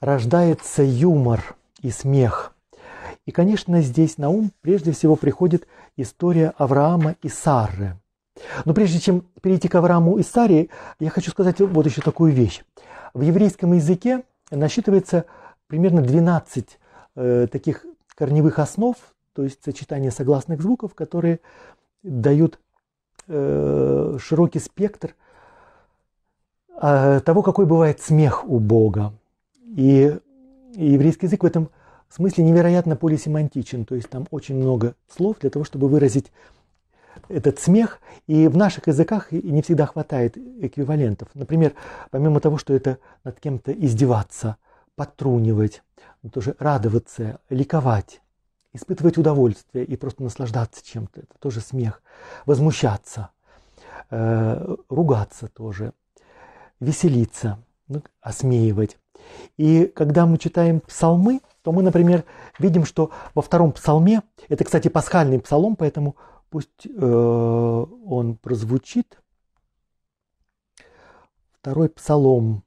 [0.00, 2.54] рождается юмор и смех.
[3.26, 7.98] И, конечно, здесь на ум прежде всего приходит история Авраама и Сары.
[8.64, 12.62] Но прежде чем перейти к Аврааму и Саре, я хочу сказать вот еще такую вещь.
[13.12, 14.22] В еврейском языке
[14.56, 15.24] насчитывается
[15.66, 16.78] примерно 12
[17.14, 18.96] э, таких корневых основ,
[19.34, 21.40] то есть сочетание согласных звуков, которые
[22.02, 22.58] дают
[23.28, 25.14] э, широкий спектр
[26.80, 29.12] э, того, какой бывает смех у Бога.
[29.64, 30.16] И,
[30.74, 31.70] еврейский язык в этом
[32.10, 36.30] смысле невероятно полисемантичен, то есть там очень много слов для того, чтобы выразить
[37.28, 41.28] этот смех, и в наших языках не всегда хватает эквивалентов.
[41.34, 41.72] Например,
[42.10, 44.56] помимо того, что это над кем-то издеваться,
[44.96, 45.82] подтрунивать,
[46.22, 48.20] ну, тоже радоваться, ликовать,
[48.72, 52.02] испытывать удовольствие и просто наслаждаться чем-то, это тоже смех,
[52.46, 53.30] возмущаться,
[54.10, 55.92] э, ругаться тоже,
[56.80, 57.58] веселиться,
[57.88, 58.98] ну, осмеивать.
[59.56, 62.24] И когда мы читаем псалмы, то мы, например,
[62.58, 66.16] видим, что во втором псалме, это, кстати, пасхальный псалом, поэтому
[66.52, 69.20] пусть э, он прозвучит.
[71.58, 72.64] Второй псалом,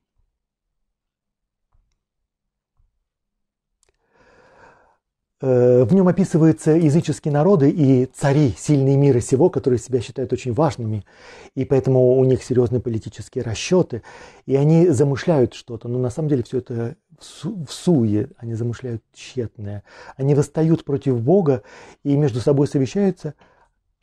[5.42, 10.54] Э, в нем описываются языческие народы и цари, сильные мира сего, которые себя считают очень
[10.54, 11.06] важными,
[11.54, 14.02] и поэтому у них серьезные политические расчеты,
[14.48, 16.96] и они замышляют что-то, но на самом деле все это
[17.44, 19.84] в суе, они замышляют тщетное.
[20.18, 21.62] Они восстают против Бога
[22.04, 23.36] и между собой совещаются,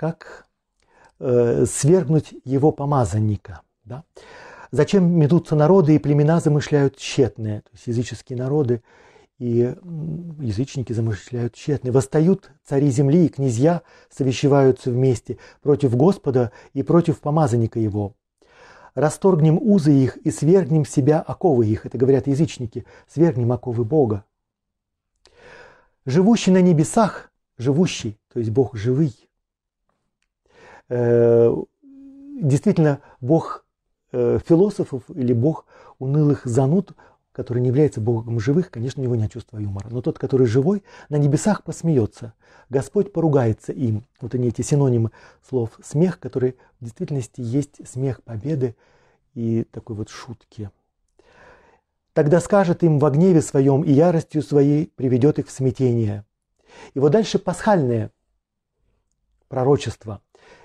[0.02, 0.46] как
[1.20, 3.60] э, свергнуть его помазанника.
[3.84, 4.02] Да?
[4.72, 8.82] Зачем медутся народы и племена замышляют тщетное, то есть языческие народы–
[9.38, 9.74] и
[10.38, 11.90] язычники замышляют тщетно.
[11.90, 18.14] Восстают цари земли и князья, совещиваются вместе против Господа и против помазанника его.
[18.94, 21.86] Расторгнем узы их и свергнем себя оковы их.
[21.86, 22.84] Это говорят язычники.
[23.08, 24.24] Свергнем оковы Бога.
[26.06, 29.21] Живущий на небесах, живущий, то есть Бог живый.
[30.94, 31.54] Э,
[32.38, 33.64] действительно, Бог
[34.12, 35.64] э, философов или Бог
[35.98, 36.92] унылых зануд
[37.32, 39.88] который не является Богом живых, конечно, у него нет чувства юмора.
[39.88, 42.34] Но тот, который живой, на небесах посмеется.
[42.68, 44.04] Господь поругается им.
[44.20, 45.12] Вот они эти синонимы
[45.48, 48.76] слов смех, который в действительности есть смех победы
[49.32, 50.70] и такой вот шутки.
[52.12, 56.26] Тогда скажет им во гневе своем и яростью своей приведет их в смятение.
[56.92, 58.10] И вот дальше пасхальное
[59.48, 60.20] пророчество.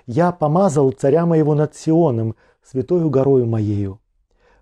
[0.08, 4.00] «Я помазал царя моего над Сионом, святою горою моею,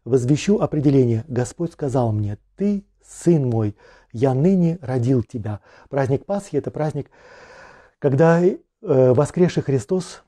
[0.04, 1.24] возвещу определение.
[1.28, 3.76] Господь сказал мне, ты сын мой,
[4.12, 5.60] я ныне родил тебя.
[5.88, 7.12] Праздник Пасхи– это праздник,
[8.00, 10.24] когда э, воскресший Христос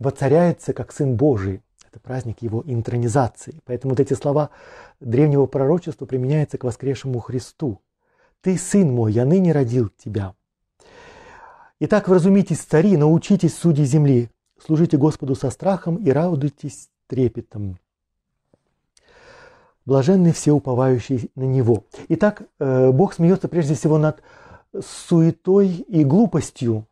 [0.00, 1.62] воцаряется как Сын Божий.
[1.88, 3.60] Это праздник его интронизации.
[3.64, 4.50] Поэтому вот эти слова
[4.98, 7.80] древнего пророчества применяются к воскресшему Христу.
[8.40, 10.34] «Ты, сын мой, я ныне родил тебя».
[11.80, 14.30] Итак, вразумитесь, цари, научитесь, судьи земли,
[14.64, 17.78] служите Господу со страхом и радуйтесь трепетом.
[19.84, 21.84] Блаженны все уповающие на Него.
[22.08, 24.22] Итак, э, Бог смеется прежде всего над
[24.80, 26.86] суетой и глупостью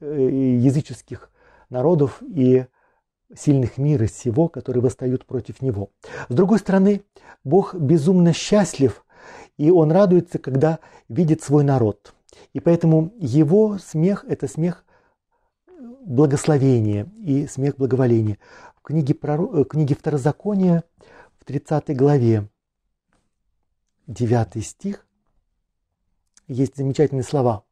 [0.00, 1.30] э, языческих
[1.70, 2.66] народов и
[3.34, 5.88] сильных мира сего, которые восстают против Него.
[6.28, 7.02] С другой стороны,
[7.44, 9.06] Бог безумно счастлив,
[9.56, 12.14] и Он радуется, когда видит свой народ.
[12.52, 14.84] И поэтому Его смех– это смех
[16.00, 18.38] благословения и смех благоволения.
[18.76, 20.84] В книге, в книге Второзакония
[21.48, 22.46] 30 главе,
[24.06, 25.06] 9 стих,
[26.46, 27.64] есть замечательные слова.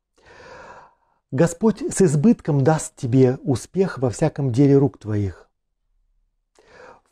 [1.31, 5.51] «Господь с избытком даст тебе успех во всяком деле рук твоих,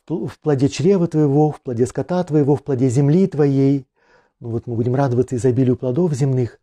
[0.07, 3.85] в плоде чрева твоего, в плоде скота твоего, в плоде земли твоей».
[4.45, 6.59] Ну вот мы будем радоваться изобилию плодов земных.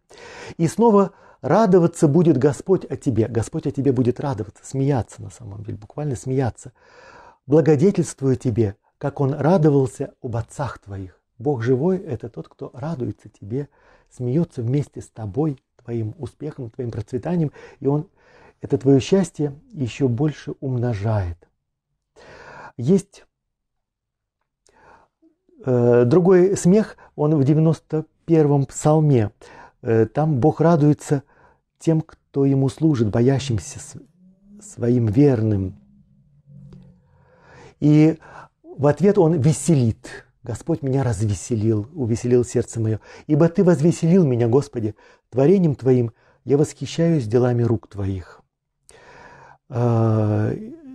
[0.56, 3.26] И снова радоваться будет Господь о тебе.
[3.26, 6.72] Господь о тебе будет радоваться, смеяться на самом деле, буквально смеяться.
[7.48, 11.20] Благодетельствую тебе, как он радовался об отцах твоих.
[11.38, 13.68] Бог живой– это тот, кто радуется тебе,
[14.12, 18.06] смеется вместе с тобой, твоим успехом, твоим процветанием, и он
[18.60, 21.48] это твое счастье еще больше умножает.
[22.76, 23.24] Есть
[25.64, 29.30] другой смех, он в 91-м псалме.
[29.82, 31.22] Э, там Бог радуется
[31.78, 33.80] тем, кто ему служит, боящимся
[34.60, 35.76] своим верным.
[37.80, 38.18] И
[38.62, 40.26] в ответ он веселит.
[40.44, 43.00] Господь меня развеселил, увеселил сердце мое.
[43.26, 44.94] Ибо Ты возвеселил меня, Господи,
[45.30, 46.12] творением Твоим
[46.44, 48.40] я восхищаюсь делами рук Твоих.
[49.68, 50.52] А,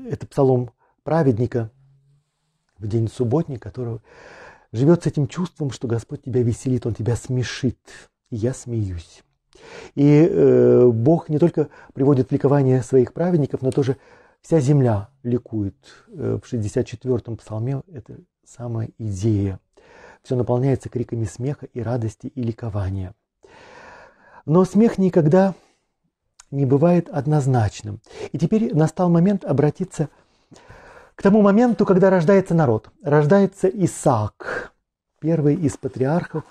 [0.10, 0.72] это псалом
[1.04, 1.72] праведника
[2.78, 4.00] в день субботний, который
[4.72, 7.80] живет с этим чувством, что Господь тебя веселит, Он тебя смешит.
[8.30, 9.24] И я смеюсь.
[9.96, 13.98] И э, Бог не только приводит в ликование своих праведников, но тоже
[14.42, 15.76] вся земля ликует.
[16.10, 19.60] Э, в 64-м псалме это самая идея.
[20.24, 23.16] Все наполняется криками смеха и радости и ликования.
[24.46, 25.56] Но смех никогда
[26.52, 28.02] не бывает однозначным.
[28.32, 30.10] И теперь настал момент обратиться к
[31.24, 32.90] тому моменту, когда рождается народ.
[33.02, 34.74] Рождается Исаак,
[35.20, 36.44] первый из патриархов,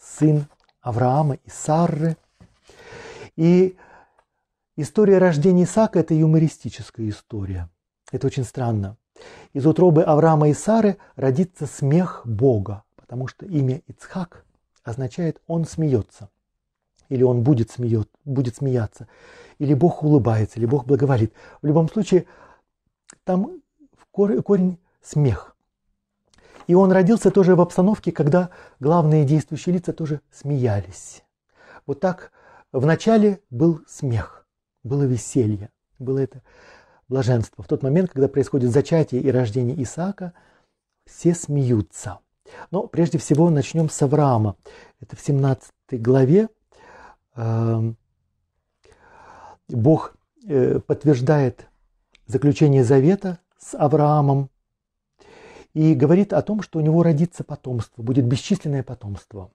[0.00, 0.46] сын
[0.80, 2.16] Авраама и Сарры.
[3.36, 3.76] И
[4.76, 7.68] история рождения Исаака– это юмористическая история.
[8.10, 8.96] Это очень странно.
[9.52, 14.44] Из утробы Авраама и Сары родится смех Бога, потому что имя Ицхак
[14.84, 16.28] означает «он смеется»
[17.08, 19.08] или он будет, смеет, будет смеяться,
[19.58, 21.32] или Бог улыбается, или Бог благоволит.
[21.62, 22.26] В любом случае,
[23.24, 23.62] там
[24.42, 25.56] корень смех.
[26.66, 31.22] И он родился тоже в обстановке, когда главные действующие лица тоже смеялись.
[31.86, 32.30] Вот так
[32.72, 34.46] вначале был смех,
[34.82, 36.42] было веселье, было это
[37.08, 37.64] блаженство.
[37.64, 40.34] В тот момент, когда происходит зачатие и рождение Исаака,
[41.06, 42.18] все смеются.
[42.70, 44.56] Но прежде всего начнем с Авраама.
[45.00, 46.48] Это в 17 главе
[47.38, 47.96] Эм,
[49.68, 50.16] Бог
[50.48, 51.68] э, подтверждает
[52.26, 54.50] заключение завета с Авраамом
[55.74, 59.50] и говорит о том, что у него родится потомство, будет бесчисленное потомство.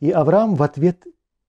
[0.00, 1.04] И Авраам в ответ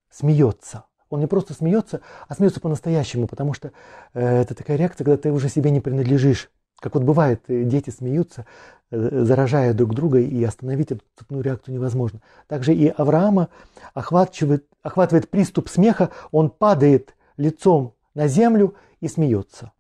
[0.10, 0.86] смеется.
[1.10, 3.72] Он не просто смеется, а смеется по-настоящему, потому что
[4.14, 6.50] э, это такая реакция, когда ты уже себе не принадлежишь.
[6.80, 8.46] Как вот бывает, э, дети смеются,
[8.92, 12.22] э, заражая друг друга, и остановить эту цепную реакцию невозможно.
[12.48, 13.50] Также и Авраама
[13.94, 19.72] охватывает, охватывает приступ смеха, он падает лицом на землю и смеется.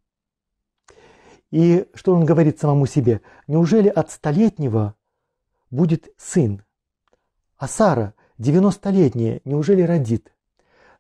[1.55, 3.21] И что он говорит самому себе?
[3.47, 4.93] Неужели от столетнего
[5.71, 6.61] будет сын?
[7.55, 10.33] А Сара, 90-летняя, неужели родит?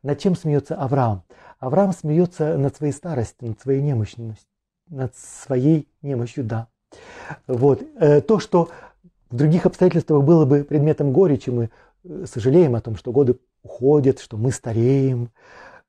[0.01, 1.23] Над чем смеется Авраам?
[1.59, 4.47] Авраам смеется над своей старостью, над своей немощностью
[4.89, 6.69] над своей немощью, да.
[7.47, 7.83] Вот.
[7.99, 8.69] Э, то, что
[9.29, 11.69] в других обстоятельствах было бы предметом горечи, мы
[12.05, 15.31] э, сожалеем о том, что годы уходят, что мы стареем.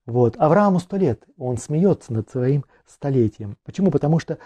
[0.06, 0.36] Вот.
[0.38, 3.56] Аврааму сто лет, он смеется над своим столетием.
[3.64, 3.90] Почему?
[3.90, 4.38] Потому что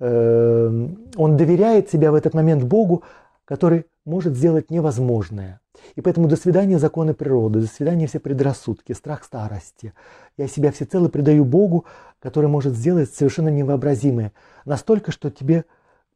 [0.00, 3.04] э, он доверяет себя в этот момент Богу,
[3.44, 5.60] который может сделать невозможное.
[5.94, 9.92] И поэтому до свидания законы природы, до свидания все предрассудки, страх старости.
[10.36, 11.84] Я себя всецело предаю Богу,
[12.18, 14.32] который может сделать совершенно невообразимое.
[14.64, 15.64] Настолько, что тебе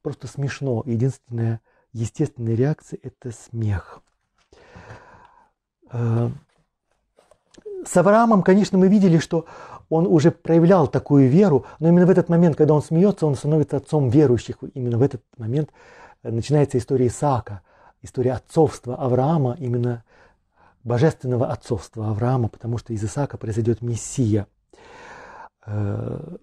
[0.02, 0.82] просто смешно.
[0.86, 1.60] Единственная
[1.92, 4.00] естественная реакция– это смех.
[7.80, 9.46] Э, с Авраамом, конечно, мы видели, что
[9.88, 13.78] он уже проявлял такую веру, но именно в этот момент, когда он смеется, он становится
[13.78, 14.56] отцом верующих.
[14.74, 15.70] Именно в этот момент
[16.22, 17.62] начинается история Исаака,
[18.02, 20.04] история отцовства Авраама, именно
[20.84, 24.46] божественного отцовства Авраама, потому что из Исаака произойдет Мессия.
[25.66, 26.36] Э,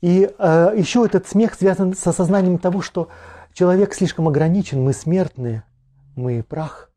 [0.00, 3.08] и э, еще этот смех связан с осознанием того, что
[3.52, 5.64] человек слишком ограничен, мы смертные,
[6.14, 6.90] мы прах.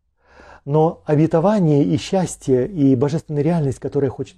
[0.65, 4.37] Но обетование и счастье, и божественная реальность, которая хочет,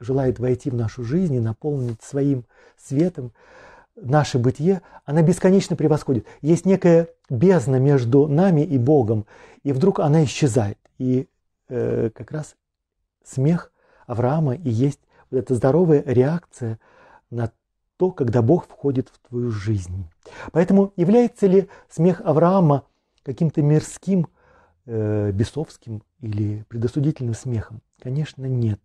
[0.00, 2.44] желает войти в нашу жизнь и наполнить своим
[2.76, 3.32] светом,
[3.96, 6.26] наше бытие, она бесконечно превосходит.
[6.42, 9.26] Есть некая бездна между нами и Богом,
[9.62, 10.78] и вдруг она исчезает.
[10.98, 11.28] И
[11.68, 12.56] э, как раз
[13.24, 13.72] смех
[14.06, 16.78] Авраама и есть вот эта здоровая реакция
[17.30, 17.50] на
[17.96, 20.06] то, когда Бог входит в твою жизнь.
[20.52, 22.84] Поэтому является ли смех Авраама
[23.22, 24.26] каким-то мирским,
[24.86, 27.82] э, бесовским или предосудительным смехом?
[28.00, 28.80] Конечно, нет.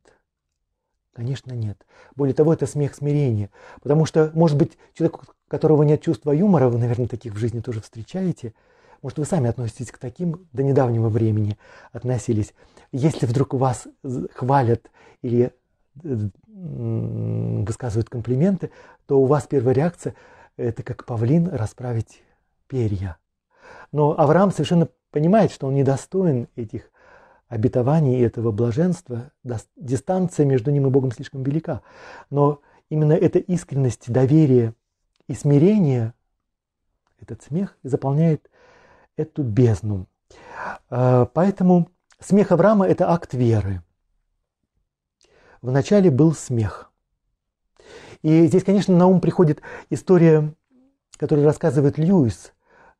[1.13, 1.85] Конечно, нет.
[2.15, 3.49] Более того, это смех смирения.
[3.81, 7.59] Потому что, может быть, человек, у которого нет чувства юмора, вы, наверное, таких в жизни
[7.59, 8.53] тоже встречаете,
[9.01, 11.57] может, вы сами относитесь к таким до недавнего времени
[11.91, 12.53] относились.
[12.91, 13.87] Если вдруг вас
[14.33, 14.91] хвалят
[15.21, 15.53] или
[16.03, 18.71] высказывают комплименты,
[19.05, 20.15] то у вас первая реакция–
[20.57, 22.21] это как павлин расправить
[22.67, 23.17] перья.
[23.91, 26.91] Но Авраам совершенно понимает, что он недостоин этих
[27.47, 29.31] обетований и этого блаженства,
[29.75, 31.81] дистанция между ним и Богом слишком велика.
[32.29, 34.75] Но именно эта искренность, доверие
[35.27, 36.13] и смирение,
[37.19, 38.49] этот смех заполняет
[39.17, 40.07] эту бездну.
[40.89, 41.89] Э, поэтому
[42.19, 43.81] смех Авраама– это акт веры.
[45.61, 46.91] Вначале был смех.
[48.21, 50.53] И здесь, конечно, на ум приходит история,
[51.17, 52.53] которую рассказывает Льюис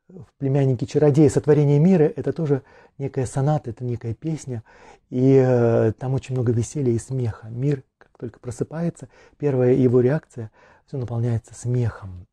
[0.10, 1.30] в «Племяннике чародея.
[1.30, 2.12] Сотворение мира».
[2.16, 2.64] Это тоже
[2.97, 4.64] некая соната, это некая песня.
[5.10, 7.47] И э, там очень много веселья и смеха.
[7.47, 9.07] Мир, как только просыпается,
[9.38, 10.51] первая его реакция–
[10.89, 12.26] все наполняется смехом.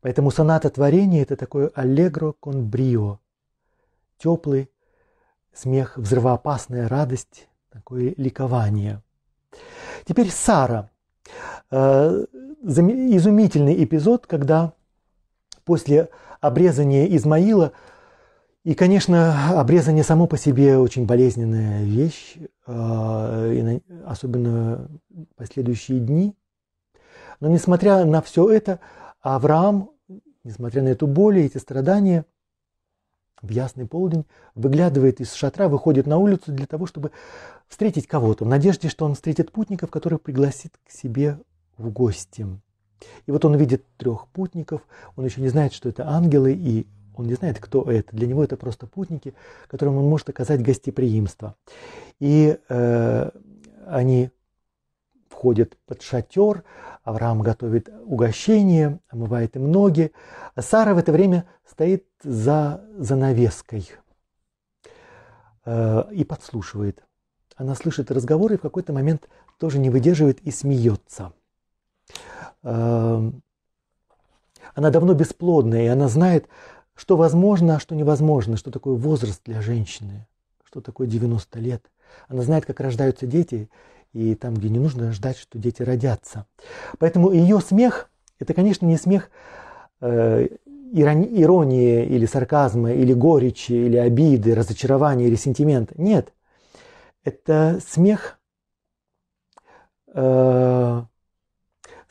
[0.00, 3.18] Поэтому соната творения– это такое аллегро кон брио,
[4.16, 4.70] теплый
[5.52, 9.02] смех, взрывоопасная радость, такое ликование.
[10.06, 10.90] Теперь Сара.
[11.70, 12.24] Э,
[12.62, 14.72] изумительный эпизод, когда
[15.64, 16.08] после
[16.40, 17.72] обрезания Измаила,
[18.64, 22.36] и, конечно, обрезание само по себе очень болезненная вещь,
[22.66, 24.88] э, особенно
[25.36, 26.34] последующие дни.
[27.40, 28.80] Но несмотря на все это,
[29.20, 29.90] Авраам,
[30.44, 32.24] несмотря на эту боль и эти страдания,
[33.42, 37.10] в ясный полдень выглядывает из шатра, выходит на улицу для того, чтобы
[37.68, 41.38] встретить кого-то, в надежде, что он встретит путников, которых пригласит к себе
[41.76, 42.46] в гости.
[43.26, 44.82] И вот он видит трех путников,
[45.16, 46.86] он еще не знает, что это ангелы, и
[47.16, 48.14] он не знает, кто это.
[48.16, 49.34] Для него это просто путники,
[49.68, 51.56] которым он может оказать гостеприимство.
[52.18, 53.30] И э,
[53.86, 54.30] они
[55.28, 56.64] входят под шатер,
[57.02, 60.12] Авраам готовит угощение, омывает им ноги.
[60.58, 63.90] Сара в это время стоит за занавеской
[65.66, 67.04] э, и подслушивает.
[67.56, 69.28] Она слышит разговор и в какой-то момент
[69.58, 71.32] тоже не выдерживает и смеется.
[72.64, 73.42] Эм,
[74.74, 76.48] она давно бесплодная, и она знает,
[76.94, 80.26] что возможно, а что невозможно, что такое возраст для женщины,
[80.64, 81.84] что такое 90 лет.
[82.28, 83.68] Она знает, как рождаются дети,
[84.12, 86.46] и там, где не нужно ждать, что дети родятся.
[86.98, 89.30] Поэтому ее смех– это, конечно, не смех
[90.00, 90.48] э,
[90.92, 95.94] иронии или сарказма, или горечи, или обиды, разочарования или сентимента.
[96.00, 96.32] Нет,
[97.24, 98.38] это смех
[100.12, 101.02] э,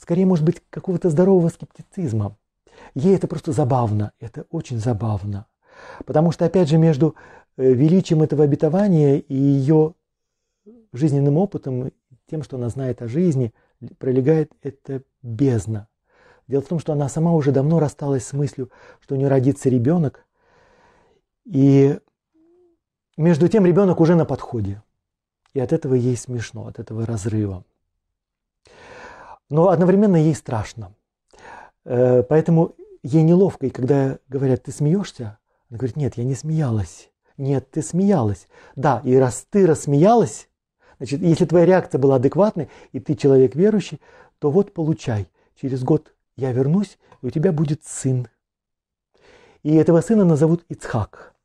[0.04, 2.36] скорее, может быть, какого-то здорового скептицизма.
[2.93, 5.45] Ей это просто забавно, это очень забавно.
[6.06, 7.16] Потому что, опять же, между
[7.56, 9.95] э, величием этого обетования и ее
[10.91, 11.91] жизненным опытом,
[12.30, 13.54] тем, что она знает о жизни,
[13.97, 15.88] пролегает эта бездна.
[16.47, 19.70] Дело в том, что она сама уже давно рассталась с мыслью, что у нее родится
[19.70, 20.26] ребенок,
[21.45, 21.97] и
[23.16, 24.84] между тем ребенок уже на подходе.
[25.54, 27.64] И от этого ей смешно, от этого разрыва
[29.54, 30.95] но одновременно ей страшно.
[31.86, 35.38] Э, поэтому ей неловко, и когда говорят, ты смеешься,
[35.70, 37.12] она говорит, нет, я не смеялась.
[37.38, 38.47] Нет, ты смеялась.
[38.76, 40.49] Да, и раз ты рассмеялась,
[40.97, 44.01] значит, если твоя реакция была адекватной, и ты человек верующий,
[44.39, 45.30] то вот получай.
[45.62, 48.28] Через год я вернусь, и у тебя будет сын.
[49.62, 51.36] И этого сына назовут Ицхак,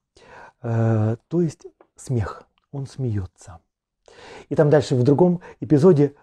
[0.63, 2.45] э, то есть смех.
[2.73, 3.61] Он смеется.
[4.49, 6.15] И там дальше в другом эпизоде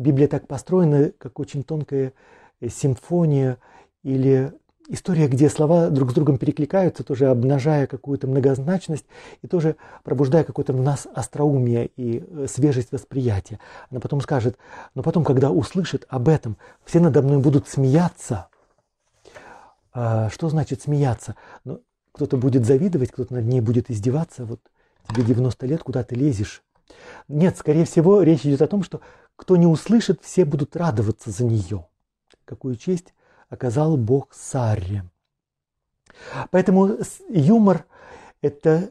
[0.00, 2.14] Библия так построена, как очень тонкая
[2.60, 3.58] э, симфония
[4.02, 4.50] или
[4.88, 9.04] история, где слова друг с другом перекликаются, тоже обнажая какую-то многозначность
[9.42, 13.60] и тоже пробуждая какое-то в нас остроумие и э, свежесть восприятия.
[13.90, 14.56] Она потом скажет,
[14.94, 18.48] но потом, когда услышит об этом, все надо мной будут смеяться.
[19.92, 21.36] А, что значит смеяться?
[21.64, 21.82] Ну,
[22.12, 24.46] кто-то будет завидовать, кто-то над ней будет издеваться.
[24.46, 24.60] Вот
[25.10, 26.62] тебе 90 лет, куда ты лезешь?
[27.28, 29.00] Нет, скорее всего, речь идет о том, что
[29.40, 31.86] кто не услышит, все будут радоваться за нее.
[32.44, 33.14] Какую честь
[33.48, 35.04] оказал Бог Сарре.
[36.50, 36.98] Поэтому
[37.30, 37.86] юмор–
[38.42, 38.90] это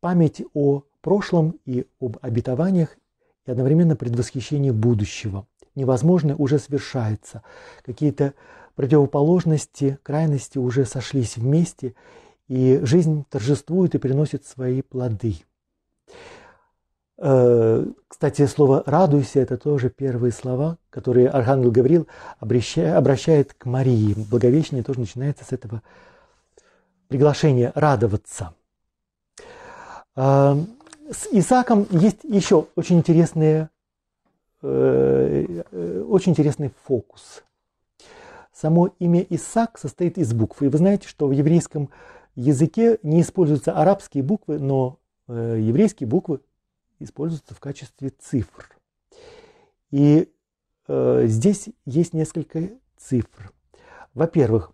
[0.00, 2.98] память о прошлом и об обетованиях
[3.46, 5.46] и одновременно предвосхищение будущего.
[5.74, 7.42] Невозможное уже совершается.
[7.82, 8.34] Какие-то
[8.74, 11.94] противоположности, крайности уже сошлись вместе,
[12.48, 15.36] и жизнь торжествует и приносит свои плоды.
[17.18, 22.06] Э, кстати, слово «радуйся»– это тоже первые слова, которые Архангел Гавриил
[22.40, 24.14] обращает к Марии.
[24.30, 25.82] Благовещение тоже начинается с этого
[27.08, 28.54] приглашения радоваться.
[30.14, 30.56] Э,
[31.10, 33.70] с Исааком есть еще очень, интересные,
[34.62, 35.62] э,
[36.08, 37.44] очень интересный фокус.
[38.52, 40.62] Само имя Исаак состоит из букв.
[40.62, 41.90] И вы знаете, что в еврейском
[42.34, 44.98] языке не используются арабские буквы, но
[45.28, 46.40] еврейские буквы
[46.98, 48.76] используются в качестве цифр.
[49.90, 50.32] И
[50.88, 53.52] э, здесь есть несколько цифр.
[54.14, 54.72] Во-первых,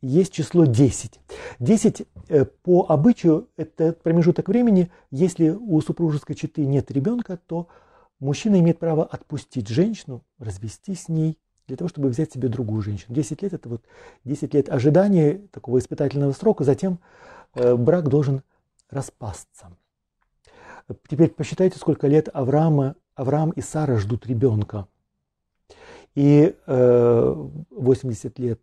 [0.00, 1.20] есть число 10.
[1.60, 7.68] 10 э, по обычаю это промежуток времени, если у супружеской четы нет ребенка, то
[8.20, 13.14] мужчина имеет право отпустить женщину, развестись с ней для того, чтобы взять себе другую женщину.
[13.14, 13.82] 10 лет– это вот
[14.24, 16.98] 10 лет ожидания такого испытательного срока, затем
[17.54, 18.42] э, брак должен
[18.90, 19.74] распасться.
[21.08, 24.86] Теперь посчитайте, сколько лет Авраама, Авраам и Сара ждут ребенка.
[26.14, 28.60] И э, 80 лет,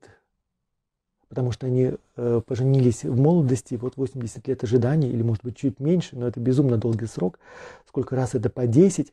[1.28, 5.80] потому что они э, поженились в молодости, вот 80 лет ожидания, или может быть чуть
[5.80, 7.40] меньше, но это безумно долгий срок.
[7.88, 9.12] Сколько раз это по 10.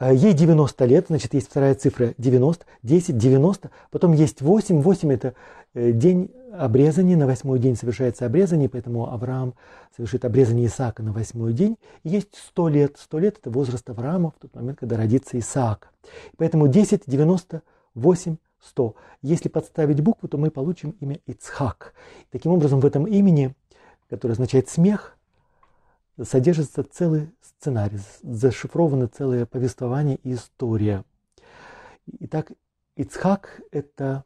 [0.00, 5.12] Э, ей 90 лет, значит, есть вторая цифра 90, 10, 90, потом есть 8, 8
[5.12, 5.34] это
[5.74, 9.54] э, день обрезания, на восьмой день совершается обрезание, поэтому Авраам
[9.96, 11.76] совершит обрезание Исаака на восьмой день.
[12.04, 15.92] Есть 100 лет, 100 лет это возраст Авраама в тот момент, когда родится Исаак.
[16.36, 17.62] Поэтому 10, 90,
[17.94, 18.94] 8, 100.
[19.22, 21.92] Если подставить букву, то мы получим имя Ицхак.
[22.30, 23.54] Таким образом, в этом имени,
[24.08, 25.17] которое означает смех,
[26.24, 31.04] содержится целый сценарий, зашифровано целое повествование и история.
[32.20, 32.52] Итак,
[32.96, 34.24] Ицхак– это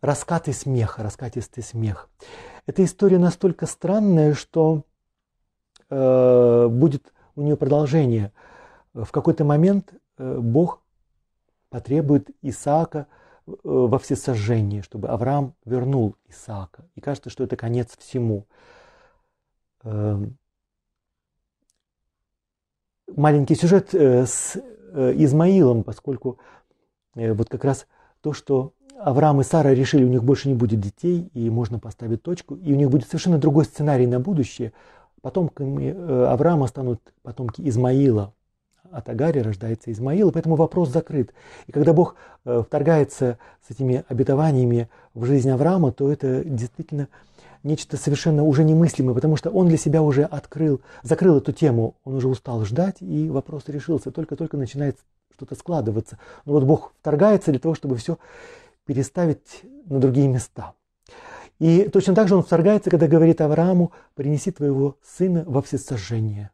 [0.00, 2.08] раскаты смеха, раскатистый смех.
[2.66, 4.84] Эта история настолько странная, что
[5.88, 8.32] э, будет у нее продолжение.
[8.94, 10.82] В какой-то момент э, Бог
[11.68, 13.06] потребует Исаака
[13.46, 16.84] э, во всесожжении, чтобы Авраам вернул Исаака.
[16.94, 18.46] И кажется, что это конец всему.
[19.82, 20.36] Эм,
[23.16, 26.38] маленький сюжет э, с э, Измаилом, поскольку
[27.14, 27.86] э, вот как раз
[28.20, 32.22] то, что Авраам и Сара решили, у них больше не будет детей, и можно поставить
[32.22, 34.72] точку, и у них будет совершенно другой сценарий на будущее.
[35.22, 35.90] Потомками
[36.26, 38.34] Авраама станут потомки Измаила.
[38.90, 41.32] От Агари рождается Измаил, и поэтому вопрос закрыт.
[41.66, 47.08] И когда Бог вторгается с этими обетованиями в жизнь Авраама, то это действительно
[47.62, 52.14] нечто совершенно уже немыслимое, потому что он для себя уже открыл, закрыл эту тему, он
[52.14, 54.98] уже устал ждать, и вопрос решился, только-только начинает
[55.34, 56.18] что-то складываться.
[56.44, 58.18] Но вот Бог вторгается для того, чтобы все
[58.86, 60.74] переставить на другие места.
[61.58, 66.50] И точно так же он вторгается, когда говорит Аврааму, принеси твоего сына во всесожжение,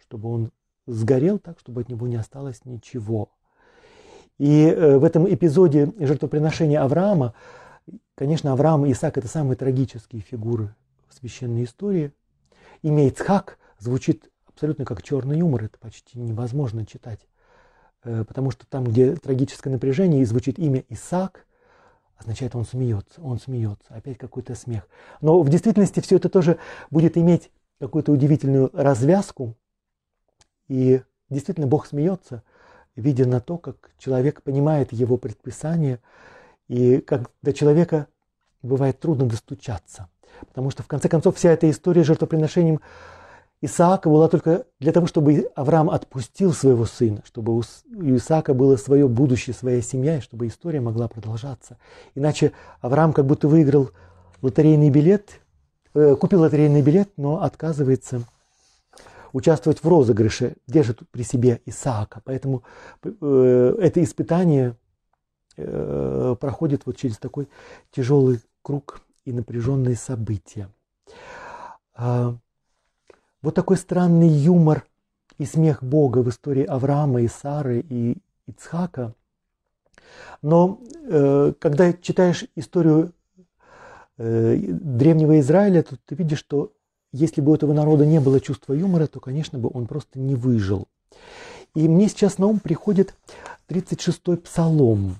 [0.00, 0.50] чтобы он
[0.86, 3.28] сгорел так, чтобы от него не осталось ничего.
[4.38, 7.34] И э, в этом эпизоде жертвоприношения Авраама
[8.14, 10.74] Конечно, Авраам и Исаак– это самые трагические фигуры
[11.08, 12.12] в священной истории.
[12.82, 17.20] Имя Ицхак звучит абсолютно как черный юмор, это почти невозможно читать.
[18.04, 21.46] Э, потому что там, где трагическое напряжение, и звучит имя Исаак,
[22.16, 24.88] означает, он смеется, он смеется, опять какой-то смех.
[25.20, 26.58] Но в действительности все это тоже
[26.90, 29.54] будет иметь какую-то удивительную развязку.
[30.66, 32.42] И действительно Бог смеется,
[32.96, 36.00] видя на то, как человек понимает его предписание–
[36.68, 38.06] и как до человека
[38.62, 40.08] бывает трудно достучаться.
[40.46, 42.80] Потому что, в конце концов, вся эта история с жертвоприношением
[43.60, 47.62] Исаака была только для того, чтобы Авраам отпустил своего сына, чтобы у
[48.16, 51.76] Исаака было свое будущее, своя семья, и чтобы история могла продолжаться.
[52.14, 53.90] Иначе Авраам как будто выиграл
[54.42, 55.40] лотерейный билет,
[55.94, 58.22] э, купил лотерейный билет, но отказывается
[59.32, 62.22] участвовать в розыгрыше, держит при себе Исаака.
[62.24, 62.62] Поэтому
[63.02, 64.76] э, это испытание
[65.60, 67.48] Э, проходит вот через такой
[67.90, 70.68] тяжелый круг и напряженные события.
[71.94, 72.36] А,
[73.42, 74.86] вот такой странный юмор
[75.36, 79.14] и смех Бога в истории Авраама и Сары и Ицхака.
[80.42, 83.12] Но э, когда читаешь историю
[84.16, 86.72] э, древнего Израиля, то ты видишь, что
[87.10, 90.36] если бы у этого народа не было чувства юмора, то, конечно бы, он просто не
[90.36, 90.86] выжил.
[91.74, 93.16] И мне сейчас на ум приходит
[93.68, 95.16] 36-й псалом.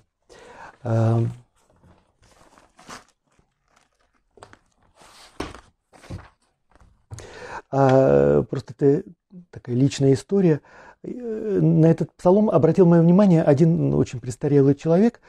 [7.70, 9.02] А, просто это
[9.50, 10.60] такая личная история.
[11.02, 15.20] Э, на этот псалом обратил мое внимание один очень престарелый человек.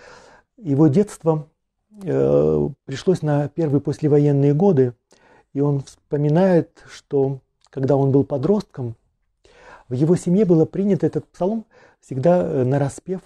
[0.58, 1.48] Его детство
[2.04, 4.94] э, пришлось на первые послевоенные годы,
[5.54, 7.40] и он вспоминает, что
[7.70, 8.96] когда он был подростком,
[9.88, 11.66] в его семье было принято этот псалом
[12.00, 13.22] всегда э, на распев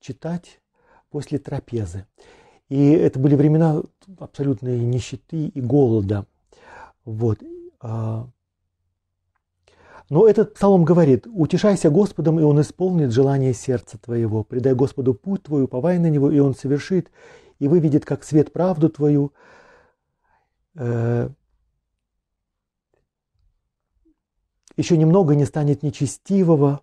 [0.00, 0.59] читать
[1.10, 2.06] после трапезы.
[2.68, 3.82] И это были времена
[4.18, 6.26] абсолютной нищеты и голода.
[7.04, 7.40] Вот.
[7.80, 8.28] А.
[10.08, 14.44] Но этот псалом говорит, «Утешайся Господом, и Он исполнит желание сердца твоего.
[14.44, 17.10] Предай Господу путь твой, уповай на Него, и Он совершит,
[17.58, 19.32] и выведет, как свет, правду твою».
[20.76, 21.30] Э,
[24.80, 26.80] Еще немного не станет нечестивого.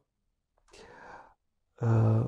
[1.79, 2.27] Э,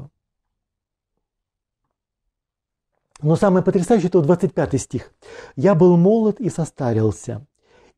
[3.22, 5.14] но самое потрясающее это 25 стих.
[5.56, 7.46] «Я был молод и состарился,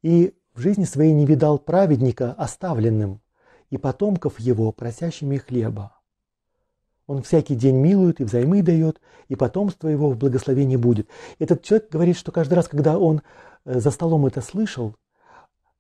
[0.01, 3.21] и в жизни своей не видал праведника оставленным,
[3.69, 5.93] и потомков его просящими хлеба».
[7.07, 11.09] Он всякий день милует и взаймы дает, и потомство его в благословении будет.
[11.39, 13.21] Этот человек говорит, что каждый раз, когда он
[13.65, 14.95] э, за столом это слышал,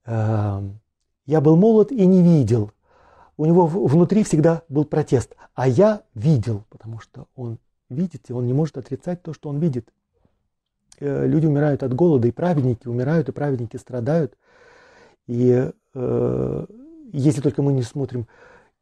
[0.05, 0.61] э,
[1.25, 2.71] я был молод и не видел.
[3.37, 5.35] У него внутри всегда был протест.
[5.53, 7.59] А я видел, потому что он
[7.91, 9.91] видит, и он не может отрицать то, что он видит.
[10.99, 14.37] Э, люди умирают от голода, и праведники умирают, и праведники страдают.
[15.27, 16.65] И э,
[17.11, 18.27] если только мы не смотрим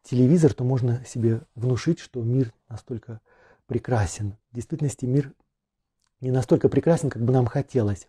[0.04, 3.22] телевизор, то можно себе внушить, что мир настолько
[3.68, 4.36] прекрасен.
[4.52, 5.34] В действительности мир
[6.22, 8.08] не настолько прекрасен, как бы нам хотелось.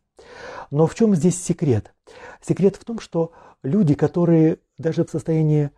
[0.70, 1.94] Но в чем здесь секрет?
[2.40, 3.32] Секрет в том, что
[3.62, 5.70] люди, которые даже в состоянии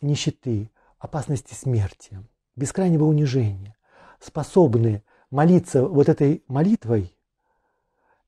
[0.00, 2.22] нищеты, опасности смерти,
[2.56, 3.75] бескрайнего унижения,
[4.26, 7.16] способны молиться вот этой молитвой,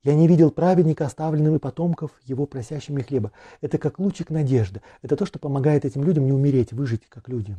[0.04, 3.32] я не видел праведника, оставленным и потомков его просящими хлеба.
[3.60, 4.80] Это как лучик надежды.
[5.02, 7.56] Это то, что помогает этим людям не умереть, выжить как люди.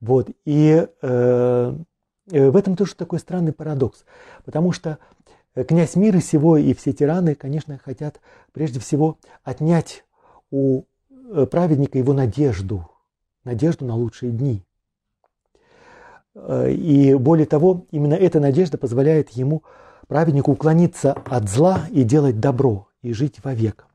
[0.00, 0.30] Вот.
[0.44, 1.76] И э,
[2.30, 4.04] э в этом тоже такой странный парадокс.
[4.44, 4.98] Потому что
[5.54, 8.20] князь мира сего и все тираны, конечно, хотят
[8.52, 10.04] прежде всего отнять
[10.50, 12.90] у э, праведника его надежду,
[13.44, 14.64] надежду на лучшие дни.
[16.34, 19.62] Э, и более того, именно эта надежда позволяет ему
[20.08, 23.86] праведнику уклониться от зла и делать добро, и жить вовек.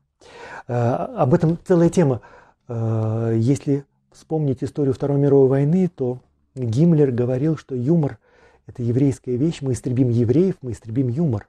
[0.66, 2.20] Э, об этом целая тема.
[2.68, 6.20] Э, если вспомнить историю Второй мировой войны, то
[6.54, 8.18] Гиммлер говорил, что юмор–
[8.66, 11.48] это еврейская вещь, мы истребим евреев, мы истребим юмор.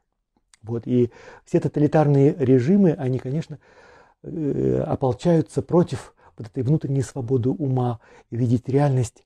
[0.62, 1.10] Вот, и
[1.46, 3.60] все тоталитарные режимы, они, конечно,
[4.22, 9.24] ополчаются против вот этой внутренней свободы ума, видеть реальность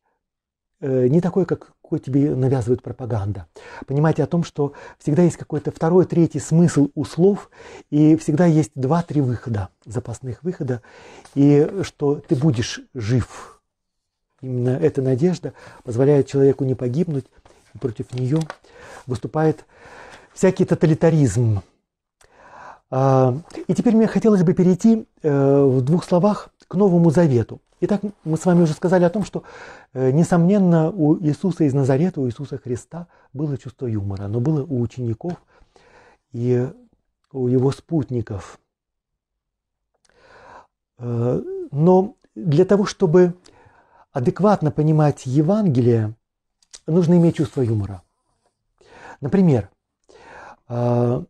[0.83, 3.45] не такой, как какой тебе навязывает пропаганда.
[3.85, 7.51] Понимайте о том, что всегда есть какой-то второй, третий смысл у слов,
[7.91, 10.81] и всегда есть два-три выхода, запасных выхода,
[11.35, 13.61] и что ты будешь жив.
[14.41, 15.53] Именно эта надежда
[15.83, 17.25] позволяет человеку не погибнуть,
[17.75, 18.39] и против нее
[19.05, 19.65] выступает
[20.33, 21.61] всякий тоталитаризм.
[22.89, 27.61] А, и теперь мне хотелось бы перейти э, в двух словах к Новому Завету.
[27.81, 29.43] Итак, мы с вами уже сказали о том, что,
[29.93, 34.79] э, несомненно, у Иисуса из Назарета, у Иисуса Христа было чувство юмора, но было у
[34.79, 35.33] учеников
[36.31, 36.69] и
[37.31, 38.59] у его спутников.
[40.97, 41.41] Э,
[41.71, 43.33] но для того, чтобы
[44.11, 46.15] адекватно понимать Евангелие,
[46.87, 48.01] нужно иметь чувство юмора.
[49.19, 49.69] Например,
[50.69, 51.23] э,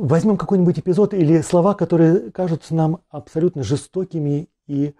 [0.00, 4.94] Возьмем какой-нибудь эпизод или слова, которые кажутся нам абсолютно жестокими и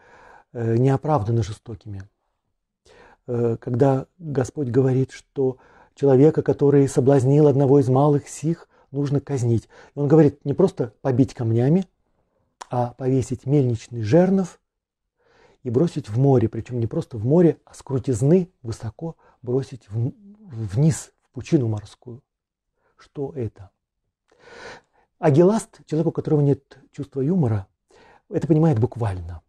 [0.53, 2.03] э, неоправданно жестокими.
[3.28, 5.59] Э, когда Господь говорит, что
[5.94, 9.68] человека, который соблазнил одного из малых сих, нужно казнить.
[9.94, 11.84] И он говорит не просто побить камнями,
[12.68, 14.59] а повесить мельничный жернов
[15.62, 16.49] и бросить в море.
[16.49, 20.11] Причем не просто в море, а с крутизны высоко бросить в,
[20.74, 22.20] вниз, в пучину морскую.
[22.96, 23.70] Что это?
[25.19, 27.66] А Геласт, человек, у которого нет чувства юмора,
[28.31, 29.43] это понимает буквально.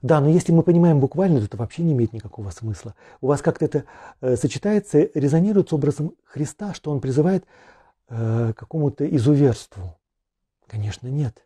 [0.00, 2.96] Да, но если мы понимаем буквально, то это вообще не имеет никакого смысла.
[3.20, 3.84] У вас как-то это
[4.20, 7.44] э, сочетается, резонирует с образом Христа, что он призывает
[8.08, 9.96] э, какому-то изуверству.
[10.66, 11.44] Конечно, нет.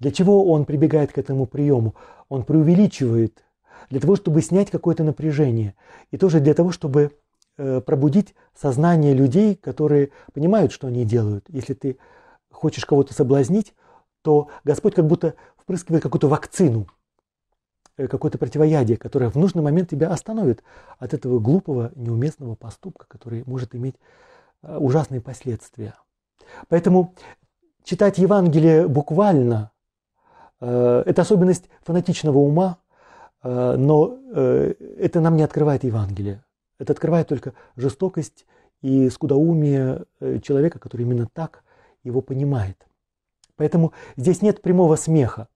[0.00, 1.94] Для чего он прибегает к этому приему?
[2.28, 3.42] Он преувеличивает
[3.88, 5.74] для того, чтобы снять какое-то напряжение.
[6.10, 7.12] И тоже для того, чтобы
[7.56, 11.46] пробудить сознание людей, которые понимают, что они делают.
[11.48, 11.98] Если ты
[12.50, 13.74] хочешь кого-то соблазнить,
[14.22, 16.86] то Господь как будто впрыскивает какую-то вакцину,
[17.96, 20.62] э, какое-то противоядие, которое в нужный момент тебя остановит
[20.98, 23.96] от этого глупого, неуместного поступка, который может иметь
[24.62, 25.94] э, ужасные последствия.
[26.68, 27.14] Поэтому
[27.84, 29.70] читать Евангелие буквально–
[30.60, 32.78] это особенность фанатичного ума,
[33.42, 36.45] но это нам не открывает Евангелие.
[36.78, 38.46] Это открывает только жестокость
[38.82, 41.64] и скудоумие э, человека, который именно так
[42.04, 42.86] его понимает.
[43.56, 45.48] Поэтому здесь нет прямого смеха.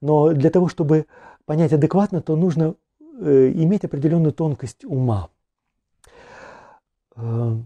[0.00, 1.06] Но для того, чтобы
[1.44, 2.76] понять адекватно, то нужно
[3.20, 5.28] э, иметь определенную тонкость ума.
[7.16, 7.56] Э,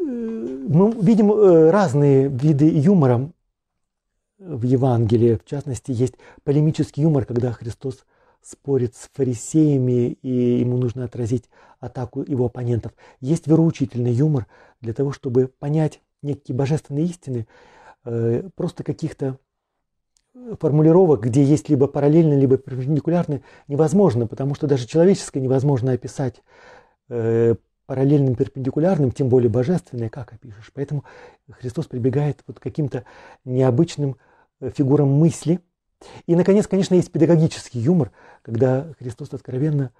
[0.00, 3.30] мы видим разные виды юмора
[4.38, 5.36] в Евангелии.
[5.36, 6.14] В частности, есть
[6.44, 8.04] полемический юмор, когда Христос
[8.42, 11.48] спорит с фарисеями, и ему нужно отразить
[11.80, 12.92] атаку его оппонентов.
[13.20, 14.46] Есть вероучительный юмор
[14.80, 17.46] для того, чтобы понять некие божественные истины,
[18.04, 19.38] э, просто каких-то
[20.60, 26.42] формулировок, где есть либо параллельно, либо перпендикулярно, невозможно, потому что даже человеческое невозможно описать
[27.08, 27.54] э,
[27.86, 30.70] параллельным, перпендикулярным, тем более божественное, как опишешь.
[30.74, 31.04] Поэтому
[31.50, 33.04] Христос прибегает вот к каким-то
[33.44, 34.16] необычным
[34.60, 35.60] э, фигурам мысли–
[36.26, 38.10] И, наконец, конечно, есть педагогический юмор,
[38.42, 39.90] когда Христос откровенно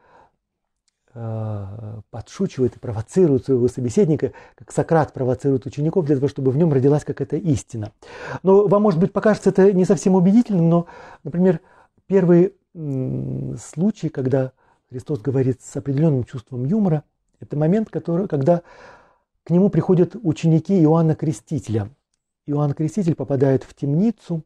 [1.14, 6.72] э, подшучивает и провоцирует своего собеседника, как Сократ провоцирует учеников для того, чтобы в нем
[6.72, 7.92] родилась какая-то истина.
[8.42, 10.86] Но вам, может быть, покажется это не совсем убедительным, но,
[11.24, 11.60] например,
[12.06, 14.52] первый случай, когда
[14.88, 17.04] Христос говорит с определенным чувством юмора,
[17.40, 18.62] это момент, который, когда
[19.44, 21.90] к нему приходят ученики Иоанна Крестителя.
[22.46, 24.44] Иоанн Креститель попадает в темницу,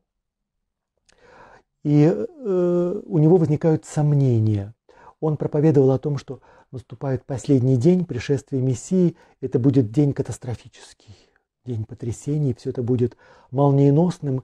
[1.87, 4.75] и э, у него возникают сомнения.
[5.21, 6.41] Он проповедовал о том, что
[6.73, 11.17] наступает последний день пришествия Мессии, это будет день катастрофический,
[11.65, 13.17] день потрясений, все это будет
[13.53, 14.43] молниеносным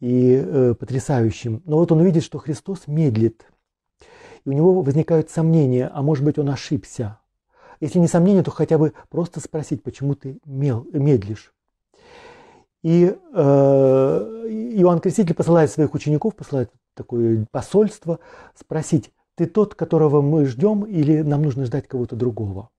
[0.00, 1.62] и э, потрясающим.
[1.64, 3.46] Но вот он увидит, что Христос медлит,
[4.44, 7.20] и у него возникают сомнения, а может быть он ошибся.
[7.80, 11.54] Если не сомнения, то хотя бы просто спросить, почему ты мел, медлишь.
[12.82, 13.38] И э,
[14.74, 18.18] Иоанн Креститель посылает своих учеников, посылает такое посольство,
[18.54, 22.70] спросить, ты тот, которого мы ждем, или нам нужно ждать кого-то другого?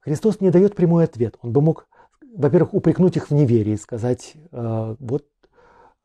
[0.00, 1.38] Христос не дает прямой ответ.
[1.40, 1.86] Он бы мог,
[2.34, 5.26] во-первых, упрекнуть их в неверии, сказать, э, вот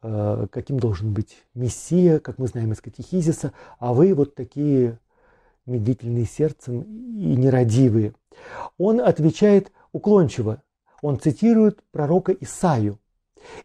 [0.04, 5.00] э, каким должен быть Мессия, как мы знаем из катехизиса, а вы вот такие
[5.66, 8.14] медлительные сердцем и нерадивые.
[8.78, 10.62] Он отвечает уклончиво.
[11.02, 13.00] Он цитирует пророка Исаию.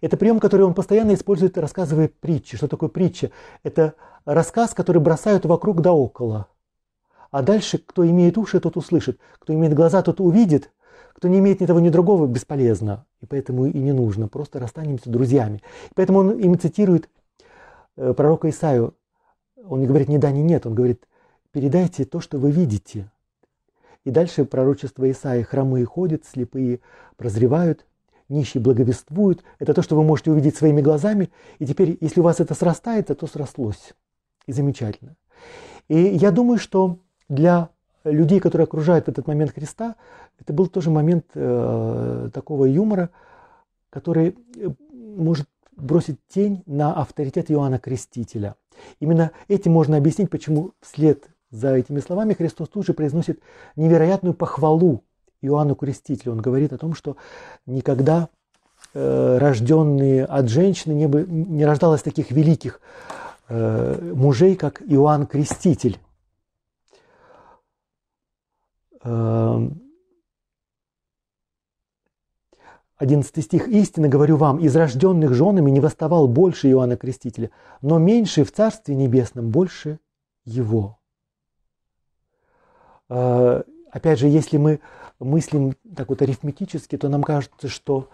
[0.01, 2.57] Это прием, который он постоянно использует, рассказывая притчи.
[2.57, 3.31] Что такое притча?
[3.63, 6.49] Это рассказ, который бросают вокруг да около.
[7.31, 9.19] А дальше, кто имеет уши, тот услышит.
[9.39, 10.71] Кто имеет глаза, тот увидит.
[11.15, 13.07] Кто не имеет ни того, ни другого, бесполезно.
[13.21, 14.29] И поэтому и не нужно.
[14.29, 15.63] Просто расстанемся друзьями.
[15.91, 17.09] И поэтому он им цитирует
[17.97, 18.95] э, пророка Исаию.
[19.65, 20.67] Он не говорит ни да, ни нет.
[20.67, 21.07] Он говорит,
[21.53, 23.11] передайте то, что вы видите.
[24.05, 25.43] И дальше пророчество Исаии.
[25.43, 26.81] Хромые ходят, слепые
[27.17, 27.87] прозревают,
[28.33, 29.45] нищие благовествуют.
[29.59, 31.31] Это то, что вы можете увидеть своими глазами.
[31.59, 33.93] И теперь, если у вас это срастается, то срослось.
[34.47, 35.17] И замечательно.
[35.89, 37.69] И я думаю, что для
[38.05, 39.97] людей, которые окружают этот момент Христа,
[40.41, 43.11] это был тоже момент э, такого юмора,
[43.91, 48.57] который э, может бросить тень на авторитет Иоанна Крестителя.
[49.01, 53.41] Именно этим можно объяснить, почему вслед за этими словами Христос тут же произносит
[53.77, 55.05] невероятную похвалу
[55.43, 56.33] Иоанну Крестителю.
[56.33, 57.17] Он говорит о том, что
[57.67, 58.29] никогда
[58.95, 62.81] э, рожденные от женщины не, бы, не рождалось таких великих
[63.49, 65.99] э, мужей, как Иоанн Креститель.
[69.05, 69.69] Э,
[73.03, 73.67] 11 стих.
[73.67, 78.95] «Истинно говорю вам, из рожденных женами не восставал больше Иоанна Крестителя, но меньше в Царстве
[78.95, 79.99] Небесном больше
[80.45, 80.99] его».
[83.09, 84.79] Э, опять же, если мы
[85.25, 88.09] мыслим так вот арифметически, то нам кажется, что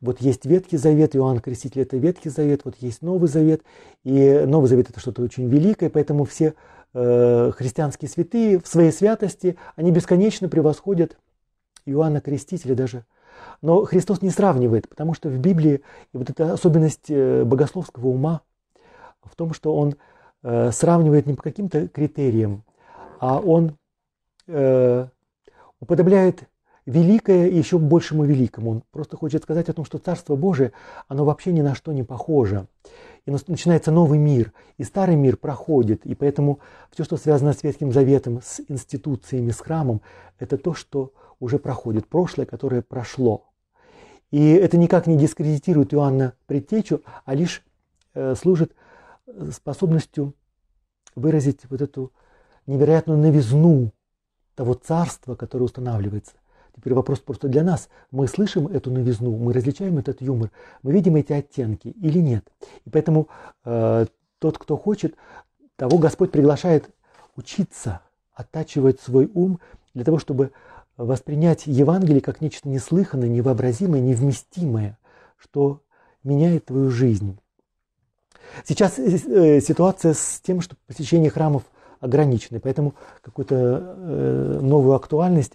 [0.00, 3.62] вот есть Ветхий Завет, Иоанн Креститель– это Ветхий Завет, вот есть Новый Завет,
[4.04, 6.54] и Новый Завет– это что-то очень великое, поэтому все
[6.94, 11.16] э, христианские святые в своей святости, они бесконечно превосходят
[11.86, 13.04] Иоанна Крестителя даже.
[13.62, 15.82] Но Христос не сравнивает, потому что в Библии,
[16.12, 18.42] и вот эта особенность э, богословского ума
[19.22, 19.96] в том, что он
[20.42, 22.64] э, сравнивает не по каким-то критериям,
[23.18, 23.76] а он
[24.46, 25.06] э,
[25.80, 26.44] уподобляет
[26.86, 28.70] великое и еще большему великому.
[28.70, 30.72] Он просто хочет сказать о том, что Царство Божие,
[31.08, 32.66] оно вообще ни на что не похоже.
[33.26, 36.60] И начинается новый мир, и старый мир проходит, и поэтому
[36.90, 40.00] все, что связано с Ветхим Заветом, с институциями, с храмом,
[40.38, 43.46] это то, что уже проходит, прошлое, которое прошло.
[44.30, 47.62] И это никак не дискредитирует Иоанна Предтечу, а лишь
[48.14, 48.74] э, служит
[49.26, 50.34] э, способностью
[51.14, 52.12] выразить вот эту
[52.66, 53.92] невероятную новизну
[54.54, 56.39] того царства, которое устанавливается.
[56.80, 57.88] Теперь вопрос просто для нас.
[58.10, 60.50] Мы слышим эту новизну, мы различаем этот юмор,
[60.82, 62.46] мы видим эти оттенки или нет.
[62.86, 63.28] И поэтому
[63.64, 64.06] э,
[64.38, 65.14] тот, кто хочет,
[65.76, 66.88] того Господь приглашает
[67.36, 68.00] учиться,
[68.32, 69.60] оттачивать свой ум
[69.92, 70.52] для того, чтобы
[70.96, 74.96] воспринять Евангелие как нечто неслыханное, невообразимое, невместимое,
[75.36, 75.82] что
[76.24, 77.38] меняет твою жизнь.
[78.64, 81.64] Сейчас э, ситуация с тем, что посещение храмов–
[82.00, 82.60] ограничены.
[82.60, 85.52] Поэтому какую-то э, новую актуальность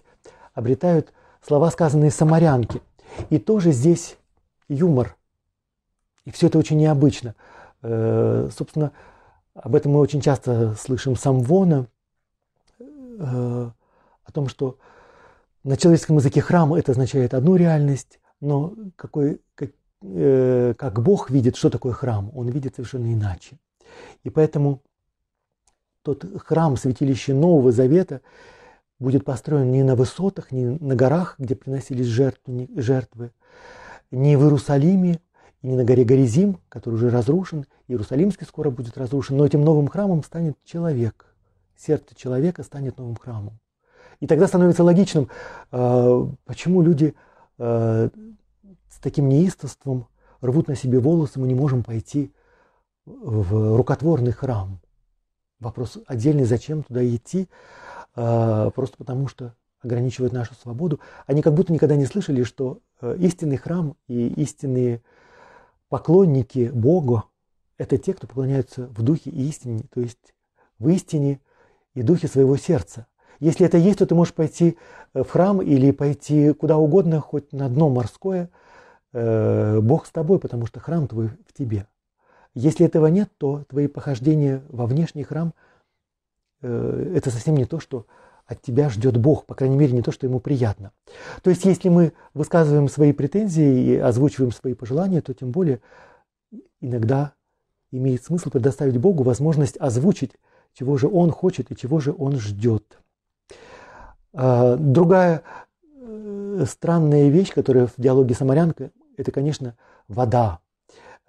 [0.54, 1.12] обретают
[1.46, 2.82] слова, сказанные самарянки.
[3.30, 4.18] И тоже здесь
[4.68, 5.16] юмор.
[6.24, 7.34] И все это очень необычно.
[7.82, 8.90] Э, собственно,
[9.54, 11.86] об этом мы очень часто слышим самвона,
[12.80, 13.70] э,
[14.24, 14.78] о том, что
[15.62, 19.70] на человеческом языке храм это означает одну реальность, но какой, как,
[20.02, 23.56] э, как Бог видит, что такое храм, он видит совершенно иначе.
[24.24, 24.82] И поэтому
[26.02, 28.20] тот храм, святилище Нового Завета,
[28.98, 33.32] будет построен не на высотах, не на горах, где приносились жертвы, жертвы,
[34.10, 35.20] не в Иерусалиме
[35.62, 39.88] и не на горе Горизим, который уже разрушен, Иерусалимский скоро будет разрушен, но этим новым
[39.88, 41.26] храмом станет человек.
[41.76, 43.58] Сердце человека станет новым храмом.
[44.20, 45.28] И тогда становится логичным,
[45.72, 47.14] э, почему люди
[47.58, 48.08] э,
[48.88, 50.06] с таким неистовством
[50.40, 52.32] рвут на себе волосы, мы не можем пойти
[53.04, 54.80] в рукотворный храм.
[55.60, 57.48] Вопрос отдельный, зачем туда идти,
[58.16, 61.00] просто потому что ограничивают нашу свободу.
[61.26, 62.80] Они как будто никогда не слышали, что
[63.18, 65.02] истинный храм и истинные
[65.88, 67.24] поклонники Бога–
[67.78, 70.34] это те, кто поклоняются в духе и истине, то есть
[70.78, 71.40] в истине
[71.94, 73.06] и духе своего сердца.
[73.38, 74.78] Если это есть, то ты можешь пойти
[75.12, 78.48] э, в храм или пойти куда угодно, хоть на дно морское.
[79.12, 81.86] Э, Бог с тобой, потому что храм твой в тебе.
[82.54, 85.52] Если этого нет, то твои похождения во внешний храм э,–
[86.66, 88.06] это совсем не то, что
[88.46, 90.92] от тебя ждет Бог, по крайней мере, не то, что ему приятно.
[91.42, 95.80] То есть, если мы высказываем свои претензии и озвучиваем свои пожелания, то тем более
[96.80, 97.32] иногда
[97.90, 100.32] имеет смысл предоставить Богу возможность озвучить,
[100.74, 102.98] чего же Он хочет и чего же Он ждет.
[104.32, 105.42] А, другая
[105.82, 109.76] э, странная вещь, которая в диалоге Самарянка, это, конечно,
[110.08, 110.60] вода.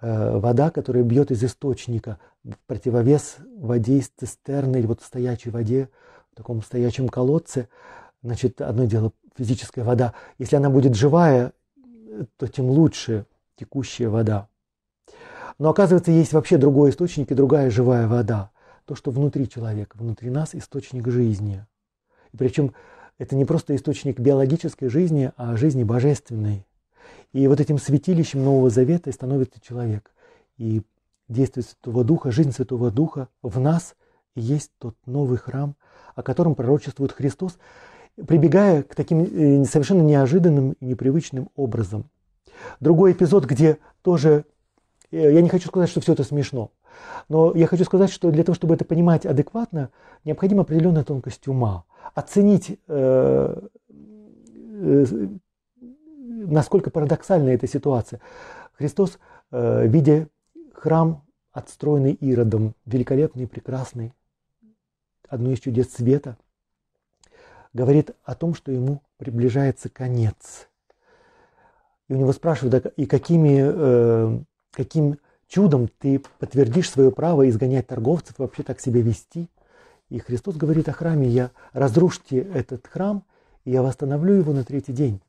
[0.00, 2.18] Э, вода, которая бьет из источника,
[2.54, 5.90] в противовес воде из цистерны или вот стоячей воде,
[6.32, 7.68] в таком стоячем колодце.
[8.22, 10.14] Значит, одно дело физическая вода.
[10.38, 11.52] Если она будет живая,
[12.36, 13.26] то тем лучше
[13.56, 14.48] текущая вода.
[15.58, 18.50] Но оказывается, есть вообще другой источник и другая живая вода.
[18.84, 21.66] То, что внутри человека, внутри нас источник жизни.
[22.32, 22.72] И причем
[23.18, 26.64] это не просто источник биологической жизни, а жизни божественной.
[27.32, 30.10] И вот этим святилищем Нового Завета становится человек.
[30.56, 30.82] И
[31.28, 33.94] действие Святого Духа, жизнь Святого Духа в нас
[34.34, 35.76] есть тот новый храм,
[36.14, 37.58] о котором пророчествует Христос,
[38.26, 42.10] прибегая к таким э, совершенно неожиданным и непривычным образом.
[42.80, 44.44] Другой эпизод, где тоже,
[45.10, 46.72] э, я не хочу сказать, что все это смешно,
[47.28, 49.90] но я хочу сказать, что для того, чтобы это понимать адекватно,
[50.24, 53.60] необходима определенная тонкость ума оценить, э,
[55.70, 58.20] насколько парадоксальна эта ситуация.
[58.72, 59.18] Христос,
[59.50, 60.28] видя
[60.78, 64.12] храм, отстроенный Иродом, великолепный, прекрасный,
[65.28, 66.36] одно из чудес света,
[67.72, 70.68] говорит о том, что ему приближается конец.
[72.08, 75.18] И у него спрашивают, и какими, каким
[75.48, 79.50] чудом ты подтвердишь свое право изгонять торговцев, вообще так себя вести?
[80.08, 83.24] И Христос говорит о храме, я разрушьте этот храм,
[83.64, 85.20] и я восстановлю его на третий день.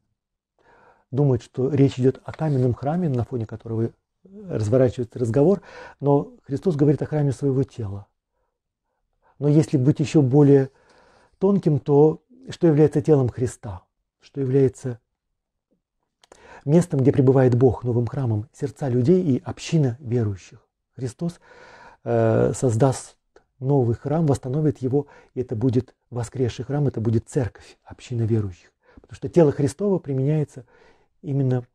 [1.12, 3.89] Думает, что речь идет о каменном храме, на фоне которого
[4.24, 5.62] разворачивается разговор,
[6.00, 8.08] но Христос говорит о храме своего тела.
[9.40, 10.70] Но если быть еще более
[11.38, 13.84] тонким, то что является телом Христа?
[14.20, 15.00] Что является
[16.66, 20.60] местом, где пребывает Бог, новым храмом, сердца людей и община верующих?
[20.96, 21.40] Христос
[22.04, 23.16] э, создаст
[23.60, 28.72] новый храм, восстановит его, и это будет воскресший храм, это будет церковь, община верующих.
[28.96, 30.66] Потому что тело Христово применяется
[31.22, 31.66] именно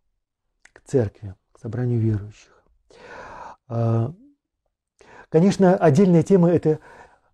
[0.73, 1.35] к церкви,
[1.65, 2.53] собранию верующих.
[3.69, 4.13] А,
[5.31, 6.79] конечно, отдельная тема– это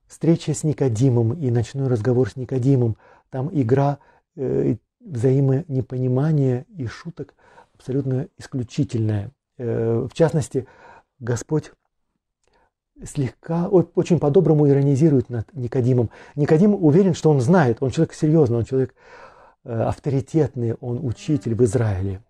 [0.07, 2.97] встреча с Никодимом и ночной разговор с Никодимом.
[3.31, 3.99] Там игра
[4.37, 7.35] э, взаимонепонимания и шуток
[7.75, 9.33] абсолютно исключительная.
[9.59, 10.69] Э, в частности,
[11.19, 11.73] Господь
[13.05, 16.11] слегка, очень по-доброму иронизирует над Никодимом.
[16.37, 18.95] Никодим уверен, что он знает, он человек серьезный, он человек
[19.65, 22.23] э, авторитетный, он учитель в Израиле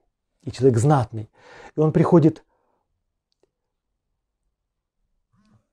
[0.42, 1.30] и человек знатный.
[1.76, 2.44] И он приходит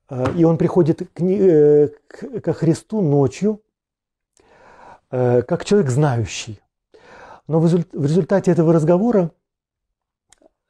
[0.08, 3.62] э, и он приходит к, э, к, ко Христу ночью,
[5.10, 6.60] как человек знающий.
[7.46, 7.64] Но в
[8.04, 9.30] результате этого разговора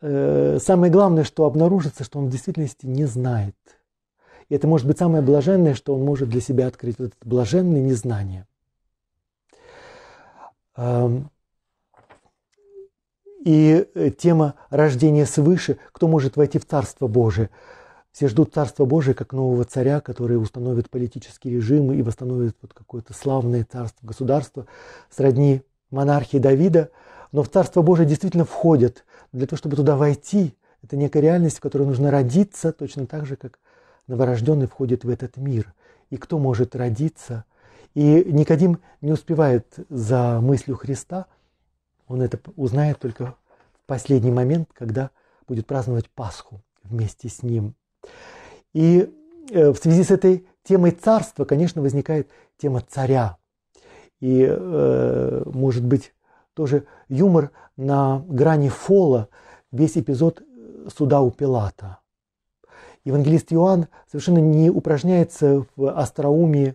[0.00, 3.56] самое главное, что обнаружится, что он в действительности не знает–
[4.48, 7.80] и это может быть самое блаженное, что он может для себя открыть, вот это блаженное
[7.80, 8.46] незнание.
[13.48, 17.48] И э, тема рождения свыше, кто может войти в Царство Божие.
[18.12, 23.14] Все ждут Царства Божие как нового царя, который установит политический режим и восстановит вот какое-то
[23.14, 24.66] славное царство, государство
[25.08, 26.90] сродни монархии Давида.
[27.32, 29.06] Но в Царство Божие действительно входят.
[29.32, 33.36] Для того, чтобы туда войти, это некая реальность, в которой нужно родиться, точно так же,
[33.36, 33.60] как
[34.08, 35.72] новорожденный входит в этот мир.
[36.10, 37.46] И кто может родиться?
[37.94, 41.24] И Никодим не успевает за мыслью Христа,
[42.08, 43.34] он это узнает только
[43.74, 45.10] в последний момент, когда
[45.46, 47.74] будет праздновать Пасху вместе с ним.
[48.72, 49.12] И
[49.50, 52.28] э, в связи с этой темой царства, конечно, возникает
[52.58, 53.36] тема царя.
[54.20, 56.12] И, э, может быть,
[56.54, 59.28] тоже юмор на грани фола.
[59.70, 60.42] Весь эпизод
[60.94, 61.98] суда у Пилата.
[63.04, 66.74] Евангелист Иоанн совершенно не упражняется в остроумии,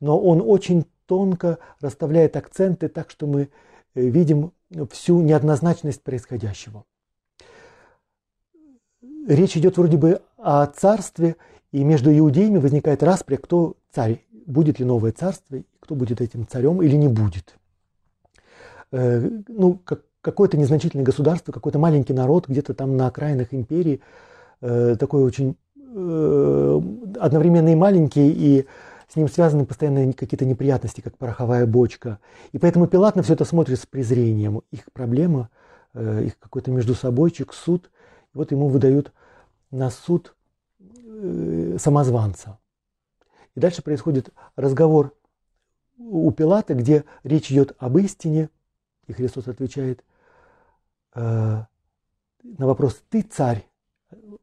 [0.00, 3.48] но он очень тонко расставляет акценты так, что мы э,
[4.00, 4.52] видим
[4.90, 6.84] всю неоднозначность происходящего.
[9.26, 11.36] Речь идет вроде бы о царстве,
[11.72, 16.80] и между иудеями возникает распря, кто царь, будет ли новое царство, кто будет этим царем
[16.82, 17.56] или не будет.
[18.92, 24.00] Э, ну, как, какое-то незначительное государство, какой-то маленький народ где-то там на окраинах империи,
[24.60, 26.80] э, такой очень э,
[27.20, 28.66] одновременно и маленький, и
[29.08, 32.18] с ним связаны постоянно какие-то неприятности, как пороховая бочка.
[32.52, 34.62] И поэтому Пилат на все это смотрит с презрением.
[34.70, 35.48] Их проблема,
[35.94, 37.90] э, их какой-то между собойчик, суд.
[38.34, 39.12] Вот ему выдают
[39.70, 40.34] на суд
[40.80, 42.58] э, самозванца.
[43.54, 45.14] И дальше происходит разговор
[45.98, 48.50] у Пилата, где речь идет об истине,
[49.06, 50.04] и Христос отвечает
[51.14, 53.66] э, на вопрос «Ты царь?»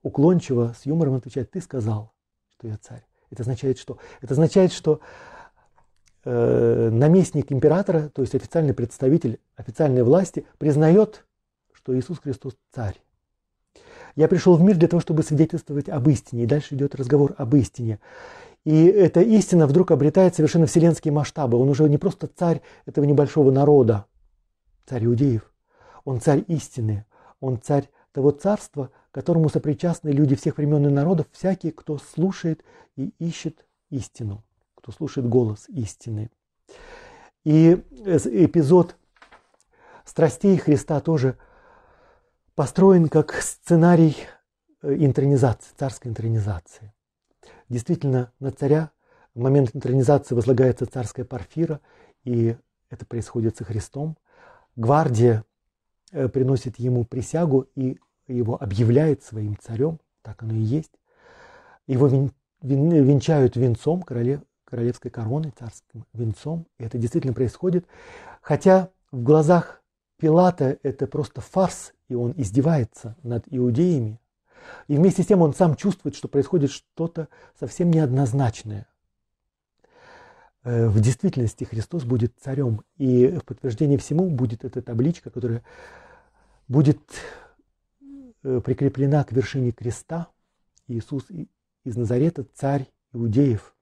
[0.01, 2.13] Уклончиво, с юмором отвечает «Ты сказал,
[2.49, 3.05] что я царь».
[3.33, 3.97] Это означает что?
[4.21, 4.99] Это означает, что
[6.23, 11.25] э, наместник императора, то есть официальный представитель официальной власти, признает,
[11.73, 13.01] что Иисус Христос царь.
[14.15, 16.43] Я пришел в мир для того, чтобы свидетельствовать об истине.
[16.43, 17.99] И дальше идет разговор об истине.
[18.63, 21.57] И эта истина вдруг обретает совершенно вселенские масштабы.
[21.57, 24.05] Он уже не просто царь этого небольшого народа,
[24.85, 25.51] царь иудеев.
[26.05, 27.07] Он царь истины.
[27.39, 32.63] Он царь того царства, которому сопричастны люди всех времен и народов, всякий, кто слушает
[32.95, 34.43] и ищет истину,
[34.73, 36.31] кто слушает голос истины.
[37.43, 38.95] И эпизод
[40.03, 41.37] страстей Христа тоже
[42.55, 44.17] построен как сценарий
[44.81, 46.91] э, интронизации, царской интронизации.
[47.69, 48.89] Действительно, на царя
[49.35, 51.81] в момент интронизации возлагается царская парфира,
[52.23, 52.55] и
[52.89, 54.17] это происходит со Христом.
[54.75, 55.45] Гвардия
[56.11, 60.91] э, приносит ему присягу и его объявляет своим царем, так оно и есть.
[61.87, 62.07] Его
[62.61, 66.65] венчают венцом, королев, королевской короной, царским венцом.
[66.79, 67.85] И это действительно происходит.
[68.41, 69.81] Хотя в глазах
[70.17, 74.19] Пилата это просто фарс, и он издевается над иудеями.
[74.87, 77.27] И вместе с тем он сам чувствует, что происходит что-то
[77.59, 78.87] совсем неоднозначное.
[80.63, 85.63] Э, в действительности Христос будет царем, и в подтверждение всему будет эта табличка, которая
[86.67, 87.01] будет
[88.43, 90.27] прикреплена к вершине креста.
[90.87, 91.25] Иисус
[91.83, 93.73] из Назарета царь иудеев,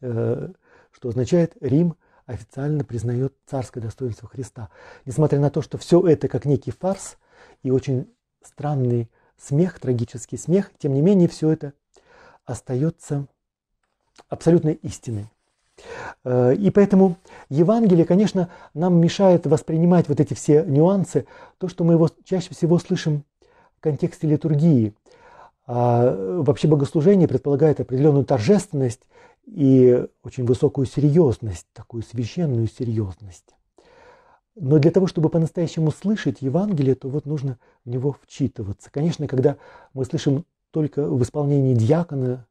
[0.00, 0.48] э,
[0.92, 1.96] что означает Рим
[2.26, 4.70] официально признает царское достоинство Христа.
[5.04, 7.18] Несмотря на то, что все это как некий фарс
[7.62, 8.12] и очень
[8.42, 11.72] странный смех, трагический смех, тем не менее все это
[12.44, 13.26] остается
[14.28, 15.26] абсолютной истиной.
[16.24, 17.16] Э, и поэтому
[17.48, 21.26] Евангелие, конечно, нам мешает воспринимать вот эти все нюансы,
[21.58, 23.24] то, что мы его чаще всего слышим
[23.80, 24.94] в контексте литургии.
[25.66, 29.00] А вообще богослужение предполагает определенную торжественность
[29.46, 33.54] и очень высокую серьезность, такую священную серьезность.
[34.54, 38.90] Но для того, чтобы по-настоящему слышать Евангелие, то вот нужно в него вчитываться.
[38.92, 39.56] Конечно, когда
[39.94, 42.46] мы слышим только в исполнении диакона,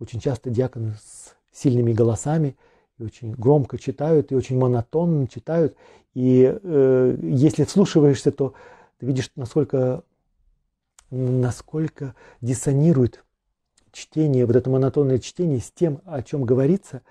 [0.00, 2.56] очень часто диаконы с сильными голосами,
[2.98, 5.76] и очень громко читают, и очень монотонно читают.
[6.14, 8.54] И э, если вслушиваешься, то
[8.98, 10.02] ты видишь, насколько,
[11.12, 13.22] насколько диссонирует
[13.92, 17.02] чтение, вот это монотонное чтение с тем, о чем говорится.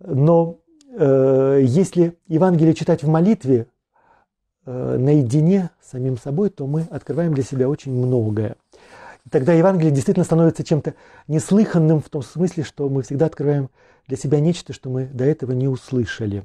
[0.00, 0.58] Но
[0.92, 3.68] э, если Евангелие читать в молитве,
[4.66, 8.56] э, наедине с самим собой, то мы открываем для себя очень многое.
[9.30, 10.94] Тогда Евангелие действительно становится чем-то
[11.28, 13.70] неслыханным в том смысле, что мы всегда открываем
[14.06, 16.44] для себя нечто, что мы до этого не услышали.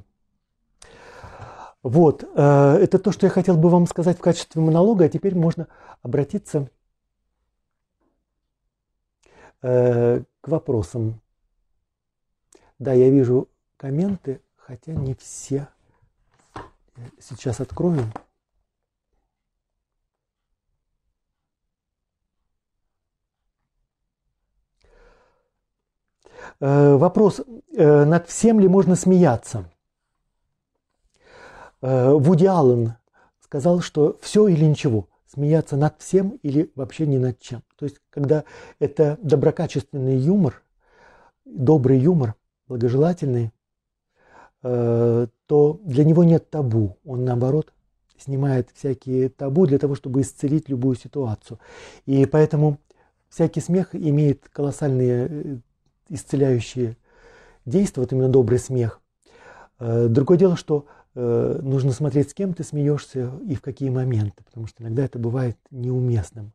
[1.82, 5.34] Вот, э, это то, что я хотел бы вам сказать в качестве монолога, а теперь
[5.34, 5.66] можно
[6.02, 6.70] обратиться
[9.62, 11.20] э, к вопросам.
[12.78, 15.68] Да, я вижу комменты, хотя не все.
[17.18, 18.12] Сейчас открою.
[26.60, 27.40] Э, вопрос,
[27.72, 29.71] над всем ли можно смеяться?
[31.82, 32.94] Э, Вуди Аллен
[33.40, 37.62] сказал, что все или ничего, смеяться над всем или вообще ни над чем.
[37.76, 38.44] То есть, когда
[38.78, 40.62] это доброкачественный юмор,
[41.44, 42.34] добрый юмор,
[42.68, 43.52] благожелательный,
[44.62, 45.28] то
[45.82, 46.96] для него нет табу.
[47.04, 47.72] Он, наоборот,
[48.22, 51.58] снимает всякие табу для того, чтобы исцелить любую ситуацию.
[52.06, 52.78] И поэтому
[53.28, 55.60] всякий смех имеет колоссальные
[56.08, 56.96] исцеляющие
[57.64, 59.00] действия, вот именно добрый смех.
[59.78, 64.42] Э, другое дело, что э, нужно смотреть, с кем ты смеешься и в какие моменты,
[64.44, 66.52] потому что иногда это бывает неуместным.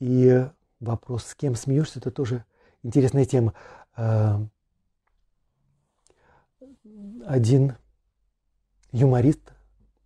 [0.00, 0.46] И
[0.80, 2.44] вопрос, с кем смеешься, это тоже
[2.82, 3.54] интересная тема.
[3.96, 4.38] Э,
[7.26, 7.74] один
[8.92, 9.52] юморист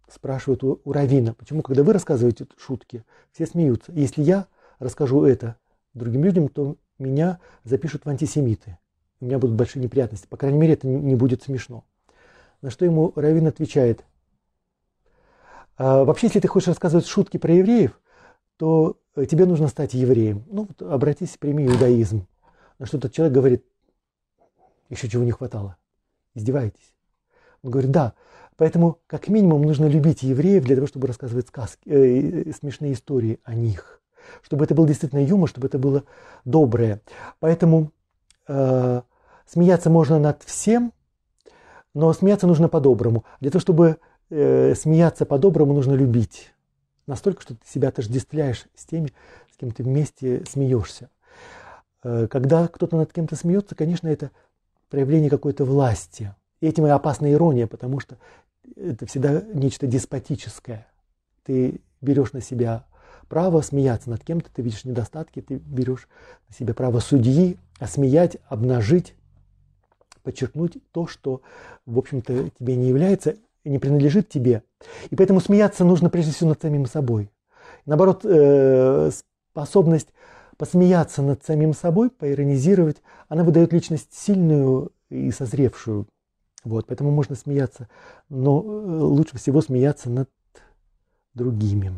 [0.09, 3.93] спрашивает у, у Равина, почему, когда вы рассказываете шутки, все смеются.
[3.93, 4.47] Если я
[4.79, 5.57] расскажу это
[5.95, 8.79] другим людям, то меня запишут в антисемиты.
[9.21, 10.27] У меня будут большие неприятности.
[10.27, 11.85] По крайней мере, это не будет смешно.
[12.61, 14.05] На что ему Равин отвечает.
[15.77, 17.99] А, вообще, если ты хочешь рассказывать шутки про евреев,
[18.57, 20.45] то э, тебе нужно стать евреем.
[20.51, 22.27] Ну, вот обратись, прими иудаизм.
[22.79, 23.65] На что тот человек говорит,
[24.89, 25.77] еще чего не хватало.
[26.35, 26.95] Издеваетесь.
[27.63, 28.15] Он говорит, да,
[28.57, 33.55] поэтому как минимум нужно любить евреев для того, чтобы рассказывать сказки, э, смешные истории о
[33.55, 34.03] них.
[34.43, 36.03] Чтобы это был действительно юмор, чтобы это было
[36.45, 37.01] доброе.
[37.39, 37.93] Поэтому
[38.49, 39.03] э,
[39.47, 40.93] смеяться можно над всем,
[41.99, 43.25] но смеяться нужно по-доброму.
[43.41, 43.97] Для того, чтобы
[44.31, 46.55] э, смеяться по-доброму, нужно любить.
[47.09, 49.13] Настолько, что ты себя отождествляешь с теми,
[49.53, 51.11] с кем ты вместе смеешься.
[52.05, 54.31] Э, когда кто-то над кем-то смеется, конечно, это
[54.91, 56.33] проявление какой-то власти.
[56.61, 58.17] И этим и опасная ирония, потому что
[58.77, 60.87] это всегда нечто деспотическое.
[61.43, 62.85] Ты берешь на себя
[63.29, 66.07] право смеяться над кем-то, ты видишь недостатки, ты берешь
[66.49, 69.17] на себя право судьи, осмеять, обнажить,
[70.29, 71.41] подчеркнуть то, что,
[71.87, 74.63] в общем-то, тебе не является не принадлежит тебе.
[75.09, 77.31] И поэтому смеяться нужно прежде всего над самим собой.
[77.87, 79.11] Наоборот, э,
[79.51, 80.09] способность
[80.59, 82.99] посмеяться над самим собой, поиронизировать,
[83.29, 86.07] она выдает личность сильную и созревшую.
[86.65, 87.89] Вот, поэтому можно смеяться,
[88.29, 90.29] но э, лучше всего смеяться над
[91.33, 91.93] другими.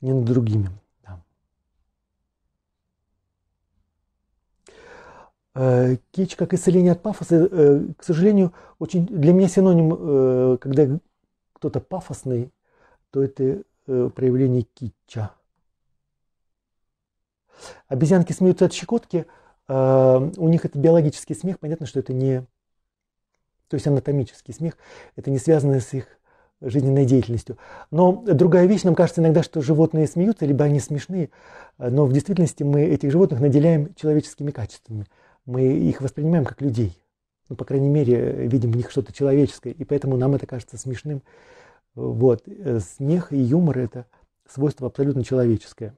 [0.00, 0.70] Не над другими.
[5.62, 10.98] Э, кич как исцеление от пафоса, э, к сожалению, очень для меня синоним, когда
[11.52, 12.50] кто-то пафосный,
[13.10, 15.32] то это проявление кича.
[17.88, 19.26] Обезьянки смеются от щекотки,
[19.68, 22.46] у них это биологический смех, понятно, что это не,
[23.68, 24.78] то есть анатомический смех,
[25.16, 26.06] это не связано с их
[26.62, 27.58] жизненной деятельностью.
[27.90, 31.28] Но другая вещь, нам кажется иногда, что животные смеются, либо они смешные,
[31.76, 35.06] но в действительности мы этих животных наделяем человеческими качествами.
[35.46, 36.96] Мы их воспринимаем как людей.
[37.48, 41.22] Ну, по крайней мере, видим в них что-то человеческое, и поэтому нам это кажется смешным.
[41.94, 42.42] Вот.
[42.46, 44.06] Э, смех и юмор– это
[44.46, 45.96] свойство абсолютно человеческое.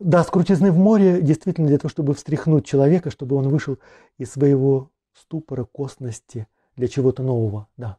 [0.00, 3.78] Да, с крутизны в море действительно для того, чтобы встряхнуть человека, чтобы он вышел
[4.16, 7.68] из своего ступора, косности для чего-то нового.
[7.76, 7.98] Да,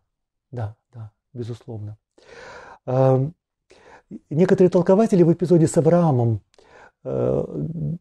[0.51, 1.97] да, да, безусловно.
[4.29, 6.41] Некоторые толкователи в эпизоде с Авраамом
[7.03, 7.95] э,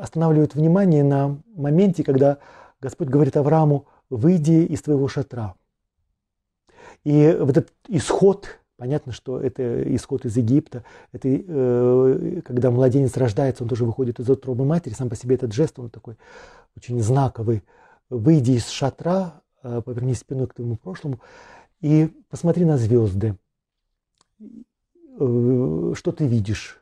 [0.00, 2.38] останавливают внимание на моменте, когда
[2.80, 5.54] Господь говорит Аврааму, выйди из твоего шатра.
[7.04, 13.62] И вот этот исход Понятно, что это исход из Египта, это э, когда младенец рождается,
[13.62, 16.16] он тоже выходит из утробы матери, сам по себе этот жест, он такой
[16.74, 17.62] очень знаковый.
[18.08, 21.20] Выйди из шатра, э, повернись спиной к твоему прошлому
[21.80, 23.36] и посмотри на звезды.
[25.18, 26.80] Э, что ты видишь?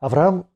[0.00, 0.46] Авраам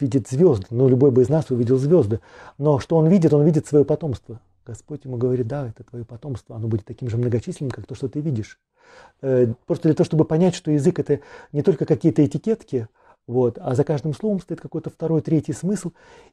[0.00, 2.20] видит звезды, ну любой бы из нас увидел звезды,
[2.58, 3.34] но что он видит?
[3.34, 4.40] Он видит свое потомство.
[4.64, 8.08] Господь ему говорит, да, это твое потомство, оно будет таким же многочисленным, как то, что
[8.08, 8.58] ты видишь.
[9.20, 11.20] Э, просто для того, чтобы понять, что язык это
[11.52, 12.88] не только какие-то этикетки,
[13.26, 15.92] вот, а за каждым словом стоит какой-то второй, третий смысл.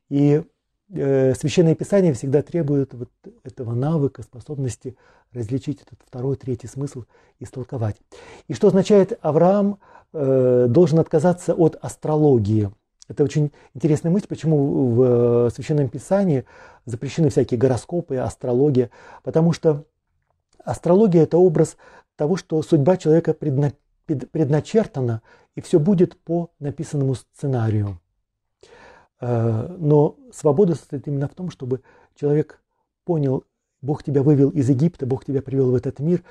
[0.10, 0.44] И
[0.94, 3.10] Священное Писание всегда требует вот
[3.44, 4.98] этого навыка, способности
[5.32, 7.06] различить этот второй, третий смысл
[7.40, 7.96] и истолковать.
[8.48, 9.80] И что означает Авраам
[10.12, 12.70] э, должен отказаться от астрологии–
[13.12, 16.46] это очень интересная мысль, почему в Священном Писании
[16.86, 18.90] запрещены всякие гороскопы, астрология.
[19.22, 19.84] Потому что
[20.64, 21.76] астрология– это образ
[22.16, 25.22] того, что судьба человека предначертана,
[25.56, 28.00] и все будет по написанному сценарию.
[29.22, 31.82] Э, но свобода состоит именно в том, чтобы
[32.16, 32.60] человек
[33.06, 33.46] понял,
[33.82, 36.24] Бог тебя вывел из Египта, Бог тебя привел в этот мир,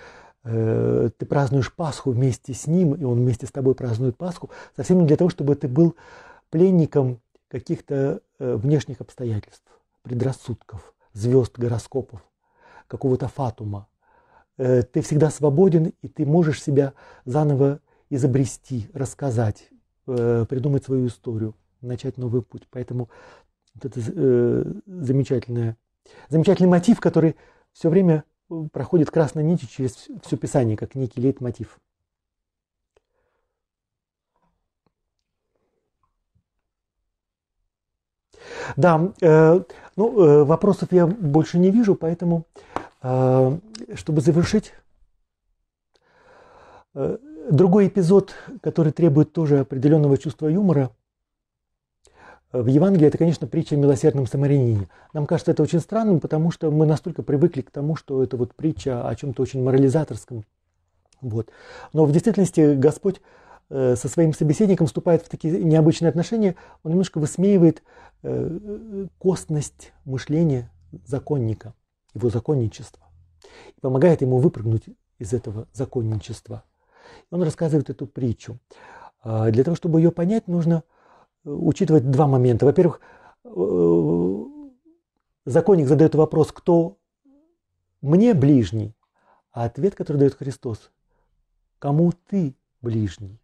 [0.45, 4.99] э, ты празднуешь Пасху вместе с Ним, и Он вместе с тобой празднует Пасху, совсем
[4.99, 5.95] не для того, чтобы ты был
[6.51, 9.67] пленником каких-то э, внешних обстоятельств,
[10.03, 12.21] предрассудков, звезд, гороскопов,
[12.89, 13.87] какого-то фатума.
[14.57, 16.93] Ты всегда свободен, и ты можешь себя
[17.25, 17.81] заново
[18.11, 19.71] изобрести, рассказать,
[20.05, 22.67] придумать свою историю, начать новый путь.
[22.71, 23.09] Поэтому
[23.75, 24.01] вот это
[24.87, 25.77] замечательное,
[26.29, 27.37] замечательный мотив, который
[27.73, 28.25] все время
[28.73, 31.79] проходит красной нитью через все Писание, как некий лейтмотив.
[38.77, 39.61] Да, э,
[39.97, 42.47] ну, э, вопросов я больше не вижу, поэтому,
[43.03, 43.59] э,
[43.95, 44.73] чтобы завершить,
[46.95, 47.19] э,
[47.51, 50.91] другой эпизод, который требует тоже определенного чувства юмора
[52.53, 54.89] в Евангелии, это, конечно, притча о милосердном самарянине.
[55.13, 58.55] Нам кажется это очень странным, потому что мы настолько привыкли к тому, что это вот
[58.55, 60.45] притча о чем-то очень морализаторском.
[61.21, 61.51] Вот.
[61.93, 63.21] Но в действительности Господь
[63.71, 67.85] Э, со своим собеседником вступает в такие необычные отношения, он немножко высмеивает
[68.23, 70.73] э, костность мышления
[71.07, 71.75] законника,
[72.13, 73.07] его законничество,
[73.77, 74.89] и помогает ему выпрыгнуть
[75.21, 76.65] из этого законничества.
[77.31, 78.59] Он рассказывает эту притчу.
[79.23, 80.83] А, для того, чтобы ее понять, нужно
[81.45, 82.67] учитывать два момента.
[82.67, 83.01] Во-первых,
[85.45, 86.99] законник задает вопрос, кто
[88.03, 88.95] мне ближний,
[89.53, 90.91] а ответ, который дает Христос,
[91.79, 93.41] кому ты ближний.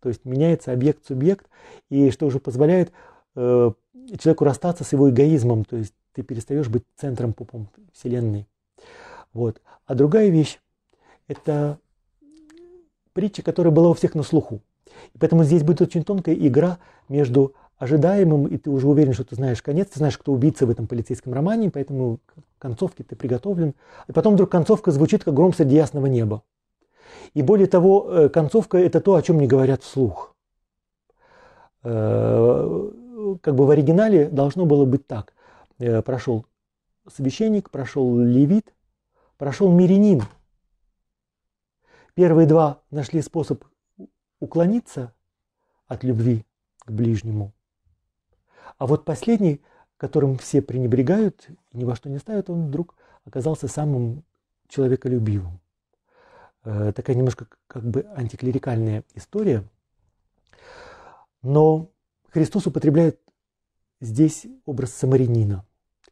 [0.00, 1.46] То есть меняется объект-субъект,
[1.90, 2.90] и что уже позволяет
[3.36, 3.70] э,
[4.18, 8.48] человеку расстаться с его эгоизмом, то есть ты перестаешь быть центром пупом Вселенной.
[9.32, 9.60] Вот.
[9.84, 10.58] А другая вещь–
[11.28, 11.78] это
[13.12, 14.62] притча, которая была у всех на слуху.
[15.14, 16.78] И поэтому здесь будет очень тонкая игра
[17.08, 20.70] между ожидаемым, и ты уже уверен, что ты знаешь конец, ты знаешь, кто убийца в
[20.70, 22.20] этом полицейском романе, поэтому
[22.58, 23.74] концовки ты приготовлен.
[24.06, 26.42] И потом вдруг концовка звучит, как гром среди ясного неба.
[27.32, 30.36] И более того, э, концовка– это то, о чем не говорят вслух.
[31.82, 32.90] Э,
[33.40, 35.32] как бы в оригинале должно было быть так.
[35.78, 36.44] Э, прошел
[37.10, 38.74] священник, прошел левит,
[39.38, 40.22] прошел мирянин.
[42.14, 43.64] Первые два нашли способ
[44.40, 45.14] уклониться
[45.86, 46.44] от любви
[46.80, 47.52] к ближнему.
[48.78, 49.60] А вот последний,
[49.96, 54.24] которым все пренебрегают и ни во что не ставят, он вдруг оказался самым
[54.68, 55.60] человеколюбивым.
[56.64, 59.64] Э, такая немножко как бы антиклерикальная история.
[61.42, 61.90] Но
[62.30, 63.20] Христос употребляет
[64.00, 65.64] здесь образ самарянина.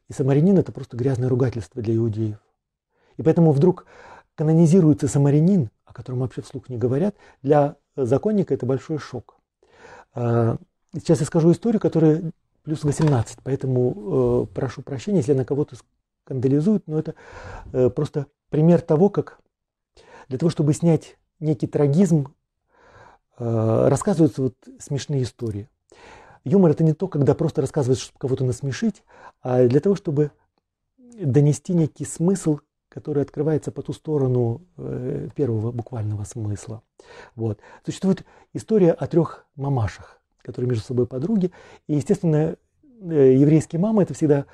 [0.07, 2.39] И самарянин это просто грязное ругательство для иудеев.
[3.17, 3.85] И поэтому вдруг
[4.35, 9.37] канонизируется самарянин, о котором вообще вслух не говорят, для законника это большой шок.
[10.15, 10.57] Э,
[10.93, 12.31] сейчас я скажу историю, которая
[12.63, 15.75] плюс 18, поэтому э, прошу прощения, если она кого-то
[16.25, 17.15] скандализует, но это
[17.91, 19.39] просто пример того, как
[20.29, 22.33] для того, чтобы снять некий трагизм,
[23.37, 25.67] э, рассказываются вот смешные истории.
[26.43, 29.03] Юмор это не то, когда просто рассказываешь, чтобы кого-то насмешить,
[29.41, 30.31] а для того, чтобы
[30.97, 32.59] донести некий смысл,
[32.89, 36.81] который открывается по ту сторону э, первого буквального смысла.
[37.35, 37.59] Вот.
[37.85, 41.51] Существует история о трех мамашах, которые между собой подруги.
[41.87, 42.55] И, естественно,
[43.01, 44.45] э, еврейские мамы это всегда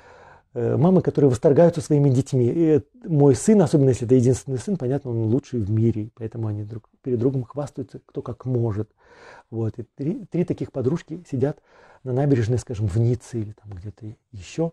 [0.58, 2.50] Э, мамы, которые восторгаются своими детьми.
[2.50, 6.64] И мой сын, особенно если это единственный сын, понятно, он лучший в мире, поэтому они
[6.64, 8.88] друг перед другом хвастаются, кто как может.
[9.50, 9.78] Вот.
[9.78, 11.58] И три, три таких подружки сидят
[12.04, 14.72] на набережной, скажем, в Ницце или там где-то еще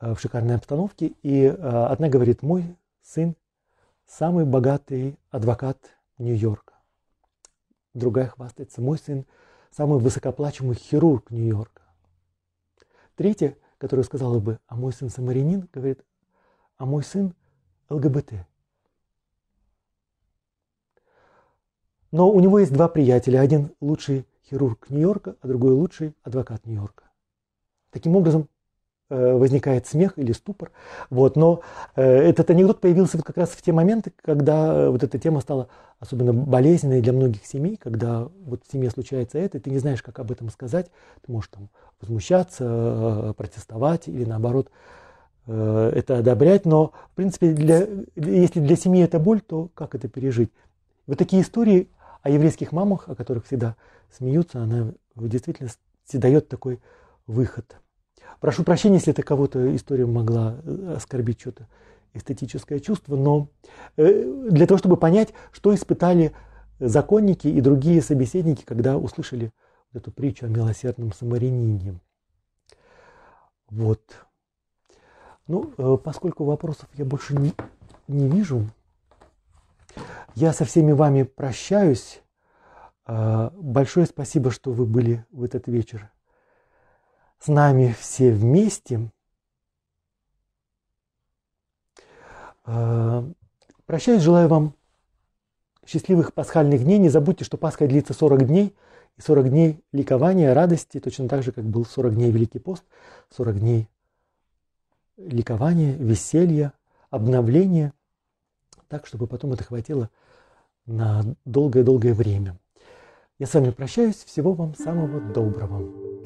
[0.00, 1.12] в шикарной обстановке.
[1.22, 3.36] И э, одна говорит, мой сын
[4.06, 5.78] самый богатый адвокат
[6.18, 6.74] Нью-Йорка.
[7.94, 9.26] Другая хвастается, мой сын
[9.70, 11.82] самый высокоплачиваемый хирург Нью-Йорка.
[13.14, 16.02] Третья которая сказала бы, а мой сын самарянин, говорит,
[16.78, 17.34] а мой сын
[17.90, 18.32] ЛГБТ.
[22.10, 23.40] Но у него есть два приятеля.
[23.40, 27.04] Один лучший хирург Нью-Йорка, а другой лучший адвокат Нью-Йорка.
[27.90, 28.55] Таким образом, Э,
[29.08, 30.72] возникает смех или ступор.
[31.10, 31.36] Вот.
[31.36, 31.60] Но
[31.94, 35.68] э, этот анекдот появился вот как раз в те моменты, когда вот эта тема стала
[36.00, 40.02] особенно болезненной для многих семей, когда вот в семье случается это, и ты не знаешь,
[40.02, 40.90] как об этом сказать.
[41.24, 41.68] Ты можешь там
[42.00, 44.70] возмущаться, э, протестовать или наоборот
[45.48, 46.64] это одобрять.
[46.64, 50.50] Но, в принципе, для, если для семьи это боль, то как это пережить?
[51.06, 51.88] Вот такие истории
[52.22, 53.76] о еврейских мамах, о которых всегда
[54.10, 55.78] смеются, она в действительности
[56.14, 56.80] дает такой
[57.28, 57.76] выход–
[58.40, 61.66] Прошу прощения, если это кого-то история могла э, оскорбить что-то
[62.12, 63.48] эстетическое чувство, но
[63.96, 66.32] э, для того, чтобы понять, что испытали
[66.78, 69.52] законники и другие собеседники, когда услышали
[69.92, 71.98] эту притчу о милосердном самарянине.
[73.70, 74.02] Вот.
[75.46, 77.52] Ну, э, поскольку вопросов я больше не,
[78.08, 78.66] не вижу,
[80.34, 82.20] я со всеми вами прощаюсь.
[83.06, 86.10] Большое спасибо, что вы были в этот вечер
[87.38, 89.10] с нами все вместе.
[92.64, 93.24] А,
[93.86, 94.74] прощаюсь, желаю вам
[95.86, 96.98] счастливых пасхальных дней.
[96.98, 98.74] Не забудьте, что Пасха длится 40 дней.
[99.16, 102.84] И 40 дней ликования, радости, точно так же, как был 40 дней Великий пост,
[103.34, 103.88] 40 дней
[105.16, 106.74] ликования, веселья,
[107.08, 107.94] обновления,
[108.88, 110.10] так, чтобы потом это хватило
[110.84, 112.58] на долгое-долгое время.
[113.38, 114.24] Я с вами прощаюсь.
[114.24, 116.25] Всего вам самого доброго.